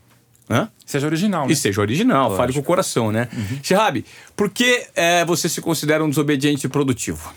[0.51, 0.69] Hã?
[0.85, 1.53] Seja original, né?
[1.53, 2.37] E seja original, Lógico.
[2.37, 3.29] fale com o coração, né?
[3.33, 3.61] Uhum.
[3.63, 7.33] Shihab, por que é, você se considera um desobediente produtivo?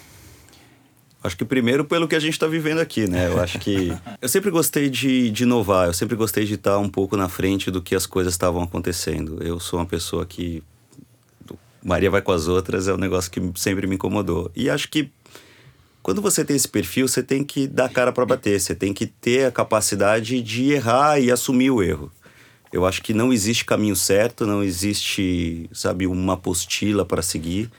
[1.23, 3.27] Acho que primeiro pelo que a gente está vivendo aqui, né?
[3.27, 3.95] Eu acho que.
[4.19, 7.69] eu sempre gostei de, de inovar, eu sempre gostei de estar um pouco na frente
[7.69, 9.41] do que as coisas estavam acontecendo.
[9.41, 10.63] Eu sou uma pessoa que.
[11.81, 14.51] Maria vai com as outras é um negócio que sempre me incomodou.
[14.55, 15.11] E acho que
[16.01, 19.05] quando você tem esse perfil, você tem que dar cara para bater, você tem que
[19.05, 22.11] ter a capacidade de errar e assumir o erro.
[22.73, 27.69] Eu acho que não existe caminho certo, não existe, sabe, uma apostila para seguir.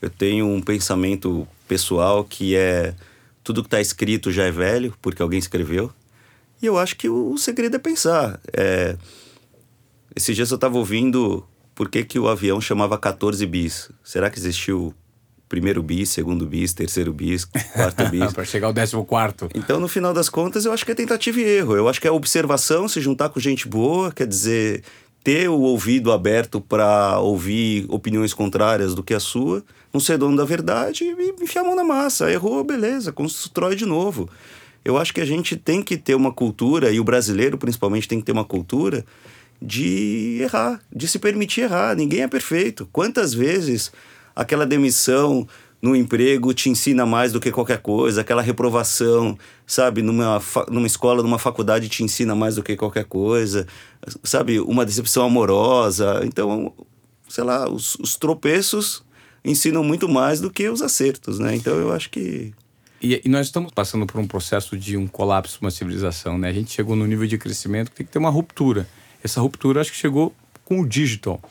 [0.00, 2.92] Eu tenho um pensamento pessoal que é
[3.44, 5.92] tudo que está escrito já é velho, porque alguém escreveu.
[6.60, 8.40] E eu acho que o, segredo é pensar.
[8.52, 8.96] É...
[10.16, 13.90] Esses dias eu estava ouvindo por que, que o avião chamava 14 bis.
[14.02, 14.92] Será que existiu
[15.52, 18.32] primeiro bis, segundo bis, terceiro bis, quarto bis.
[18.32, 19.50] para chegar ao décimo quarto.
[19.54, 21.76] Então, no final das contas, eu acho que é tentativa e erro.
[21.76, 24.82] Eu acho que é observação, se juntar com gente boa, quer dizer,
[25.22, 30.38] ter o ouvido aberto para ouvir opiniões contrárias do que a sua, não ser dono
[30.38, 32.32] da verdade e enfiar a mão na massa.
[32.32, 34.30] Errou, beleza, constrói de novo.
[34.82, 38.20] Eu acho que a gente tem que ter uma cultura, e o brasileiro principalmente tem
[38.20, 39.04] que ter uma cultura
[39.60, 41.94] de errar, de se permitir errar.
[41.94, 42.88] Ninguém é perfeito.
[42.90, 43.92] Quantas vezes
[44.34, 45.46] aquela demissão
[45.82, 51.22] no emprego te ensina mais do que qualquer coisa, aquela reprovação, sabe, numa, numa escola,
[51.24, 53.66] numa faculdade te ensina mais do que qualquer coisa,
[54.22, 56.20] sabe, uma decepção amorosa.
[56.24, 56.72] Então,
[57.28, 59.02] sei lá, os, os tropeços
[59.44, 61.56] ensinam muito mais do que os acertos, né?
[61.56, 62.52] Então eu acho que.
[63.02, 66.48] E, e, nós estamos passando por um processo de um colapso uma civilização, né?
[66.48, 68.86] A gente chegou no nível de crescimento que tem que ter uma ruptura.
[69.24, 70.32] Essa ruptura acho que chegou
[70.64, 71.42] com o digital.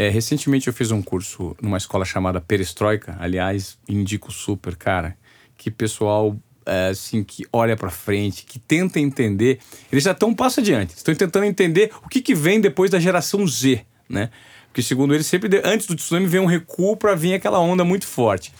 [0.00, 5.18] É, recentemente eu fiz um curso numa escola chamada Perestroika, aliás, indico super, cara,
[5.56, 9.58] que pessoal é, assim que olha para frente, que tenta entender,
[9.90, 13.00] eles já estão um passo adiante, estão tentando entender o que, que vem depois da
[13.00, 14.30] geração Z, né?
[14.68, 18.06] Porque segundo eles sempre antes do tsunami vem um recuo para vir aquela onda muito
[18.06, 18.52] forte.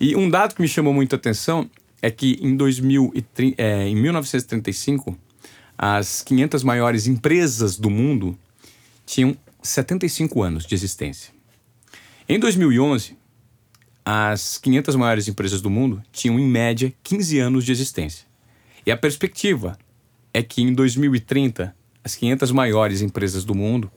[0.00, 1.68] E um dado que me chamou muita atenção
[2.00, 5.14] é que em, 2030, é, em 1935,
[5.76, 8.34] as 500 maiores empresas do mundo
[9.04, 11.32] tinham 75 anos de existência.
[12.28, 13.16] Em 2011,
[14.04, 18.26] as 500 maiores empresas do mundo tinham, em média, 15 anos de existência.
[18.86, 19.78] E a perspectiva
[20.32, 23.90] é que em 2030, as 500 maiores empresas do mundo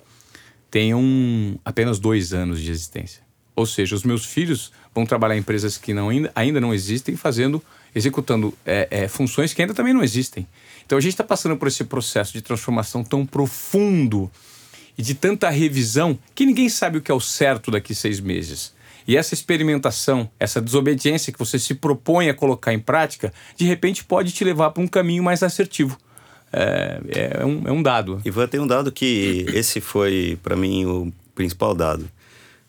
[0.69, 3.21] tenham apenas dois anos de existência.
[3.55, 7.15] Ou seja, os meus filhos vão trabalhar em empresas que não, ainda, ainda não existem,
[7.15, 10.47] fazendo, executando é, é, funções que ainda também não existem.
[10.85, 14.31] Então a gente está passando por esse processo de transformação tão profundo
[14.97, 18.73] e de tanta revisão que ninguém sabe o que é o certo daqui seis meses.
[19.07, 24.03] E essa experimentação, essa desobediência que você se propõe a colocar em prática, de repente
[24.03, 25.97] pode te levar para um caminho mais assertivo.
[26.51, 28.21] É, é, um, é um dado.
[28.23, 32.07] Ivan, tem um dado que esse foi, para mim, o principal dado.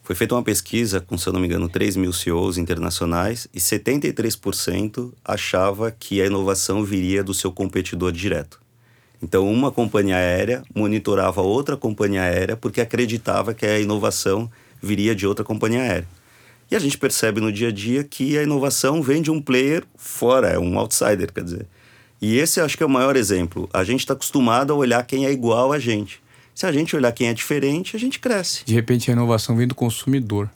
[0.02, 3.58] Foi feita uma pesquisa com, se eu não me engano, 3 mil CEOs internacionais e
[3.58, 8.60] 73% achava que a inovação viria do seu competidor direto.
[9.24, 14.50] Então, uma companhia aérea monitorava outra companhia aérea porque acreditava que a inovação
[14.82, 16.08] viria de outra companhia aérea.
[16.70, 19.82] E a gente percebe no dia a dia que a inovação vem de um player
[19.96, 21.66] fora, é um outsider, quer dizer.
[22.20, 23.66] E esse acho que é o maior exemplo.
[23.72, 26.20] A gente está acostumado a olhar quem é igual a gente.
[26.54, 28.62] Se a gente olhar quem é diferente, a gente cresce.
[28.66, 30.50] De repente a inovação vem do consumidor,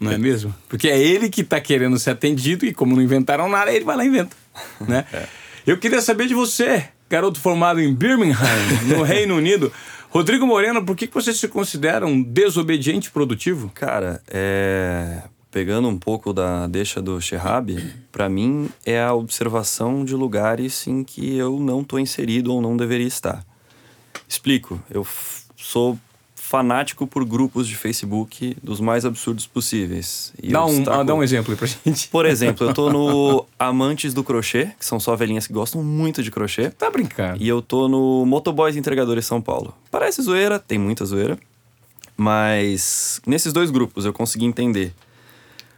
[0.00, 0.52] não é, é mesmo?
[0.68, 3.96] Porque é ele que está querendo ser atendido e como não inventaram nada, ele vai
[3.96, 4.36] lá e inventa.
[4.80, 5.04] Né?
[5.12, 5.26] É.
[5.64, 8.38] Eu queria saber de você, garoto formado em Birmingham,
[8.86, 9.72] no Reino Unido.
[10.10, 13.70] Rodrigo Moreno, por que você se considera um desobediente produtivo?
[13.74, 15.22] Cara, é...
[15.50, 17.76] pegando um pouco da deixa do Shehab,
[18.10, 22.76] para mim é a observação de lugares em que eu não estou inserido ou não
[22.76, 23.44] deveria estar.
[24.26, 24.80] Explico.
[24.90, 25.06] Eu
[25.56, 25.98] sou
[26.48, 30.32] fanático por grupos de Facebook dos mais absurdos possíveis.
[30.42, 31.04] E dá, um, destaco...
[31.04, 32.08] dá um exemplo aí pra gente.
[32.08, 36.22] Por exemplo, eu tô no Amantes do Crochê, que são só velhinhas que gostam muito
[36.22, 36.70] de crochê.
[36.70, 37.42] Tá brincando.
[37.42, 39.74] E eu tô no Motoboys Entregadores São Paulo.
[39.90, 41.38] Parece zoeira, tem muita zoeira.
[42.16, 44.94] Mas nesses dois grupos eu consegui entender.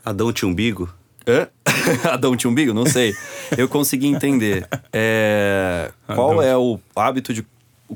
[0.05, 0.89] Adão tinha umbigo?
[1.27, 1.49] Hã?
[2.09, 2.73] Adão tinha umbigo?
[2.73, 3.13] Não sei.
[3.59, 7.45] Eu consegui entender é, qual é o hábito de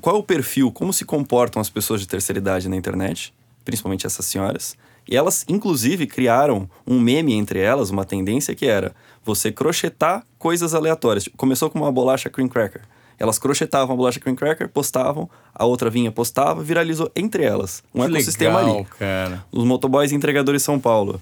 [0.01, 3.33] qual é o perfil, como se comportam as pessoas de terceira idade na internet,
[3.65, 4.77] principalmente essas senhoras.
[5.09, 10.75] E elas, inclusive, criaram um meme entre elas, uma tendência que era você crochetar coisas
[10.75, 11.29] aleatórias.
[11.37, 12.83] Começou com uma bolacha cream cracker.
[13.19, 17.83] Elas crochetavam a bolacha cream cracker, postavam, a outra vinha, postava, viralizou entre elas.
[17.95, 18.85] Um que ecossistema legal, ali.
[18.99, 19.45] Cara.
[19.53, 21.21] Os motoboys entregadores São Paulo.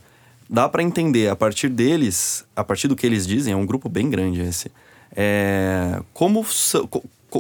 [0.49, 3.89] Dá para entender, a partir deles, a partir do que eles dizem, é um grupo
[3.89, 4.71] bem grande esse.
[5.15, 6.45] É, como,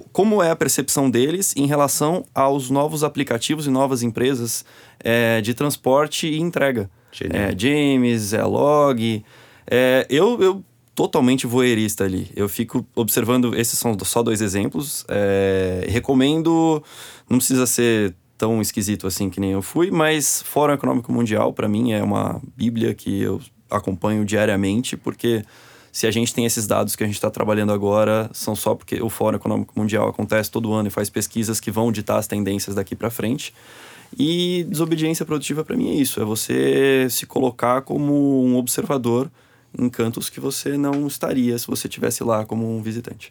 [0.01, 4.65] como é a percepção deles em relação aos novos aplicativos e novas empresas
[5.01, 6.91] é, de transporte e entrega.
[7.31, 9.25] É, James, é, Log.
[9.71, 10.65] É, eu, eu
[10.95, 12.31] totalmente voyeurista ali.
[12.35, 15.05] Eu fico observando, esses são só dois exemplos.
[15.09, 16.83] É, recomendo,
[17.29, 21.69] não precisa ser tão esquisito assim que nem eu fui, mas Fórum Econômico Mundial, para
[21.69, 23.41] mim, é uma bíblia que eu
[23.71, 25.45] acompanho diariamente, porque
[25.93, 29.03] se a gente tem esses dados que a gente está trabalhando agora, são só porque
[29.03, 32.75] o Fórum Econômico Mundial acontece todo ano e faz pesquisas que vão ditar as tendências
[32.75, 33.53] daqui para frente.
[34.19, 39.31] E desobediência produtiva para mim é isso, é você se colocar como um observador
[39.79, 43.31] em cantos que você não estaria se você estivesse lá como um visitante.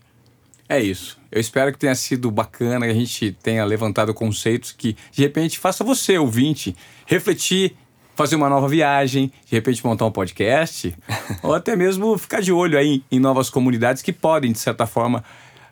[0.69, 1.17] É isso.
[1.31, 5.59] Eu espero que tenha sido bacana, que a gente tenha levantado conceitos que, de repente,
[5.59, 7.75] faça você, ouvinte, refletir
[8.21, 10.95] fazer uma nova viagem, de repente montar um podcast,
[11.41, 15.23] ou até mesmo ficar de olho aí em novas comunidades que podem, de certa forma,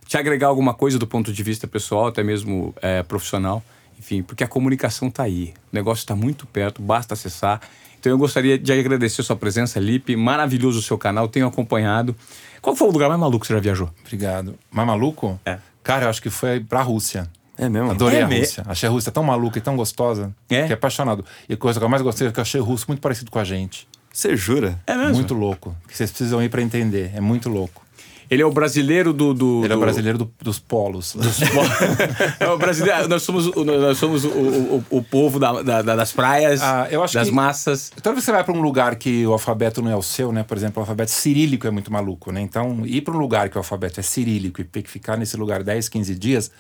[0.07, 3.63] te agregar alguma coisa do ponto de vista pessoal, até mesmo é, profissional.
[3.99, 7.61] Enfim, porque a comunicação está aí, o negócio está muito perto, basta acessar.
[7.99, 10.15] Então eu gostaria de agradecer a sua presença, Lipe.
[10.15, 12.15] Maravilhoso o seu canal, tenho acompanhado.
[12.61, 13.91] Qual foi o lugar mais maluco que você já viajou?
[14.03, 14.57] Obrigado.
[14.71, 15.39] Mais maluco?
[15.45, 15.59] É.
[15.83, 17.29] Cara, eu acho que foi pra Rússia.
[17.59, 17.91] É mesmo?
[17.91, 18.63] Adorei é a Rússia.
[18.65, 20.33] Achei a Rússia tão maluca e tão gostosa.
[20.49, 20.65] É?
[20.65, 21.25] Que é apaixonado.
[21.47, 23.29] E a coisa que eu mais gostei é que eu achei o russo muito parecido
[23.29, 23.85] com a gente.
[24.11, 24.79] Você jura?
[24.87, 25.15] É mesmo?
[25.15, 25.75] Muito louco.
[25.87, 27.11] Que vocês precisam ir para entender.
[27.13, 27.85] É muito louco.
[28.29, 29.33] Ele é o brasileiro do.
[29.33, 31.15] do Ele é o brasileiro do, dos polos.
[31.15, 31.39] Dos
[32.39, 33.07] é o brasileiro.
[33.07, 37.15] Nós somos, nós somos o, o, o povo da, da, das praias, ah, eu acho
[37.15, 37.91] das que, massas.
[38.01, 40.31] Toda vez que você vai para um lugar que o alfabeto não é o seu,
[40.31, 40.43] né?
[40.43, 42.39] Por exemplo, o alfabeto cirílico é muito maluco, né?
[42.41, 45.35] Então, ir para um lugar que o alfabeto é cirílico e ter que ficar nesse
[45.35, 46.51] lugar 10, 15 dias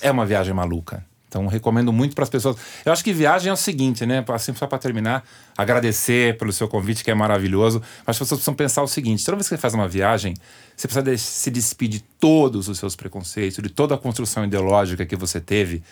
[0.00, 1.04] é uma viagem maluca.
[1.36, 2.56] Então, recomendo muito para as pessoas.
[2.82, 4.24] Eu acho que viagem é o seguinte, né?
[4.28, 5.22] Assim, só para terminar,
[5.54, 7.82] agradecer pelo seu convite, que é maravilhoso.
[8.06, 10.32] Mas as pessoas precisam pensar o seguinte: toda vez que você faz uma viagem,
[10.74, 15.14] você precisa se despedir de todos os seus preconceitos, de toda a construção ideológica que
[15.14, 15.82] você teve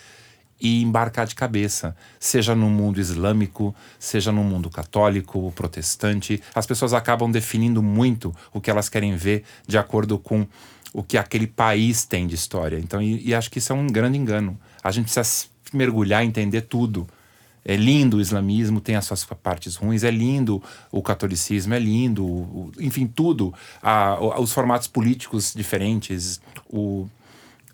[0.59, 6.41] e embarcar de cabeça, seja no mundo islâmico, seja no mundo católico, protestante.
[6.55, 10.47] As pessoas acabam definindo muito o que elas querem ver de acordo com
[10.93, 12.77] o que aquele país tem de história.
[12.79, 14.57] Então, e, e acho que isso é um grande engano.
[14.85, 17.07] A gente precisa mergulhar, entender tudo.
[17.67, 20.61] É lindo o islamismo, tem as suas partes ruins, é lindo
[20.91, 23.51] o catolicismo, é lindo, o, enfim, tudo.
[23.81, 27.09] Ah, os formatos políticos diferentes, o,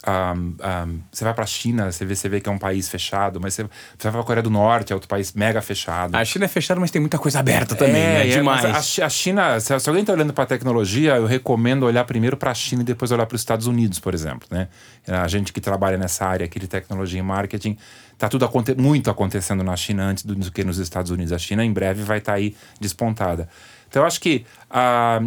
[0.08, 2.90] um, um, você vai para a China, você vê, você vê que é um país
[2.90, 3.70] fechado, mas você, você
[4.04, 6.16] vai para a Coreia do Norte, é outro país mega fechado.
[6.16, 8.30] A China é fechada, mas tem muita coisa aberta também, é, né?
[8.30, 8.66] É, Demais.
[9.00, 12.50] A, a, China, se, se alguém está olhando para tecnologia, eu recomendo olhar primeiro para
[12.50, 14.48] a China e depois olhar para os Estados Unidos, por exemplo.
[14.50, 14.68] Né?
[15.08, 17.78] A gente que trabalha nessa área aqui de tecnologia e marketing,
[18.14, 21.32] está tudo aconte muito acontecendo na China antes do, do, que nos Estados Unidos.
[21.32, 23.48] A China em breve vai estar tá aí despontada.
[23.88, 25.22] Então eu acho que a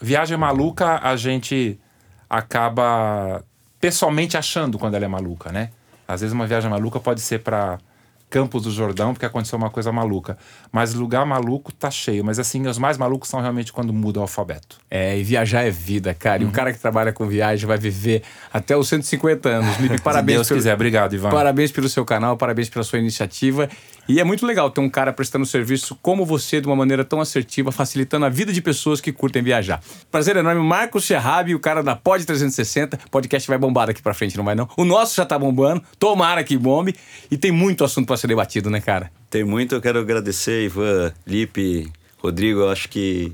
[0.00, 1.80] viagem maluca a gente
[2.28, 3.42] acaba
[3.80, 5.70] pessoalmente achando quando ela é maluca, né?
[6.06, 7.78] Às vezes uma viagem maluca pode ser para
[8.30, 10.38] Campos do Jordão, porque aconteceu uma coisa maluca.
[10.70, 12.24] Mas lugar maluco tá cheio.
[12.24, 14.78] Mas assim, os mais malucos são realmente quando muda o alfabeto.
[14.88, 16.42] É, e viajar é vida, cara.
[16.42, 16.50] E uhum.
[16.50, 18.22] o cara que trabalha com viagem vai viver
[18.52, 19.76] até os 150 anos.
[19.78, 20.32] Lipe, parabéns.
[20.32, 20.60] Se Deus pelo...
[20.60, 20.74] quiser.
[20.74, 21.30] Obrigado, Ivan.
[21.30, 23.68] Parabéns pelo seu canal, parabéns pela sua iniciativa.
[24.08, 27.20] E é muito legal ter um cara prestando serviço como você, de uma maneira tão
[27.20, 29.80] assertiva, facilitando a vida de pessoas que curtem viajar.
[30.10, 32.98] Prazer enorme, Marcos Scherrabi, o cara da Pod 360.
[33.10, 34.68] Podcast vai bombar daqui pra frente, não vai não?
[34.76, 36.94] O nosso já tá bombando, tomara que bombe.
[37.30, 39.10] E tem muito assunto para ser debatido, né, cara?
[39.28, 42.60] Tem muito, eu quero agradecer, Ivan, Lipe, Rodrigo.
[42.60, 43.32] Eu acho que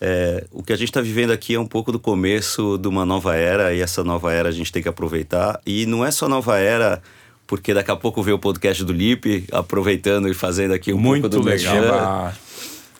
[0.00, 3.06] é, o que a gente está vivendo aqui é um pouco do começo de uma
[3.06, 5.60] nova era, e essa nova era a gente tem que aproveitar.
[5.64, 7.00] E não é só nova era
[7.46, 11.28] porque daqui a pouco vê o podcast do Lipe, aproveitando e fazendo aqui um Muito
[11.28, 12.32] pouco do legal.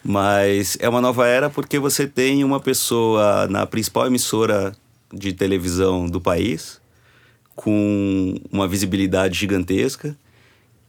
[0.04, 4.76] Mas é uma nova era porque você tem uma pessoa na principal emissora
[5.12, 6.80] de televisão do país,
[7.56, 10.16] com uma visibilidade gigantesca,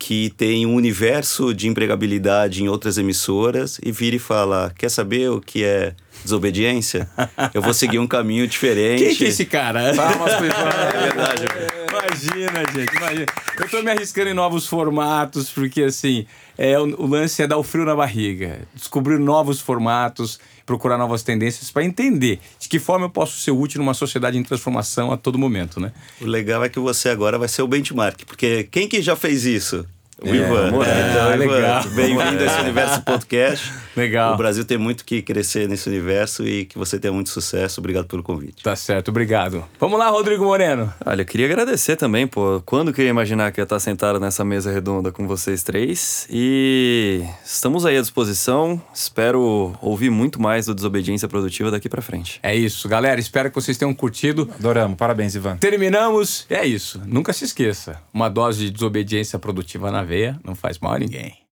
[0.04, 5.32] que tem um universo de empregabilidade em outras emissoras e vira e fala: Quer saber
[5.32, 7.10] o que é desobediência?
[7.54, 9.02] Eu vou seguir um caminho diferente.
[9.02, 9.80] Quem que é esse cara?
[9.96, 11.46] Palmas É verdade.
[11.88, 13.26] Imagina, gente, imagina.
[13.58, 16.26] Eu tô me arriscando em novos formatos, porque assim,
[16.58, 21.24] é, o, o lance é dar o frio na barriga, descobrir novos formatos, procurar novas
[21.24, 25.18] tendências para entender de que forma eu posso ser útil numa sociedade em transformação a
[25.18, 25.92] todo momento, né?
[26.22, 29.46] O legal é que você agora vai ser o benchmark, porque quem que já fez
[29.46, 29.86] isso?
[30.22, 30.84] O é, Ivan.
[30.86, 31.84] É, então, legal.
[31.90, 33.72] Bem-vindo a esse universo podcast.
[33.96, 34.34] Legal.
[34.34, 37.80] O Brasil tem muito que crescer nesse universo e que você tenha muito sucesso.
[37.80, 38.64] Obrigado pelo convite.
[38.64, 39.64] Tá certo, obrigado.
[39.80, 40.94] Vamos lá, Rodrigo Moreno.
[41.06, 42.62] Olha, eu queria agradecer também, pô.
[42.66, 45.64] Quando que eu ia imaginar que eu ia estar sentado nessa mesa redonda com vocês
[45.64, 46.28] três?
[46.30, 48.82] E estamos aí à disposição.
[48.94, 52.40] Espero ouvir muito mais do Desobediência Produtiva daqui para frente.
[52.42, 53.20] É isso, galera.
[53.20, 54.50] Espero que vocês tenham curtido.
[54.60, 54.98] Adoramos.
[54.98, 55.58] Parabéns, Ivan.
[55.58, 56.46] Terminamos.
[56.50, 57.02] É isso.
[57.06, 58.02] Nunca se esqueça.
[58.14, 61.38] Uma dose de desobediência produtiva na veia não faz mal a ninguém.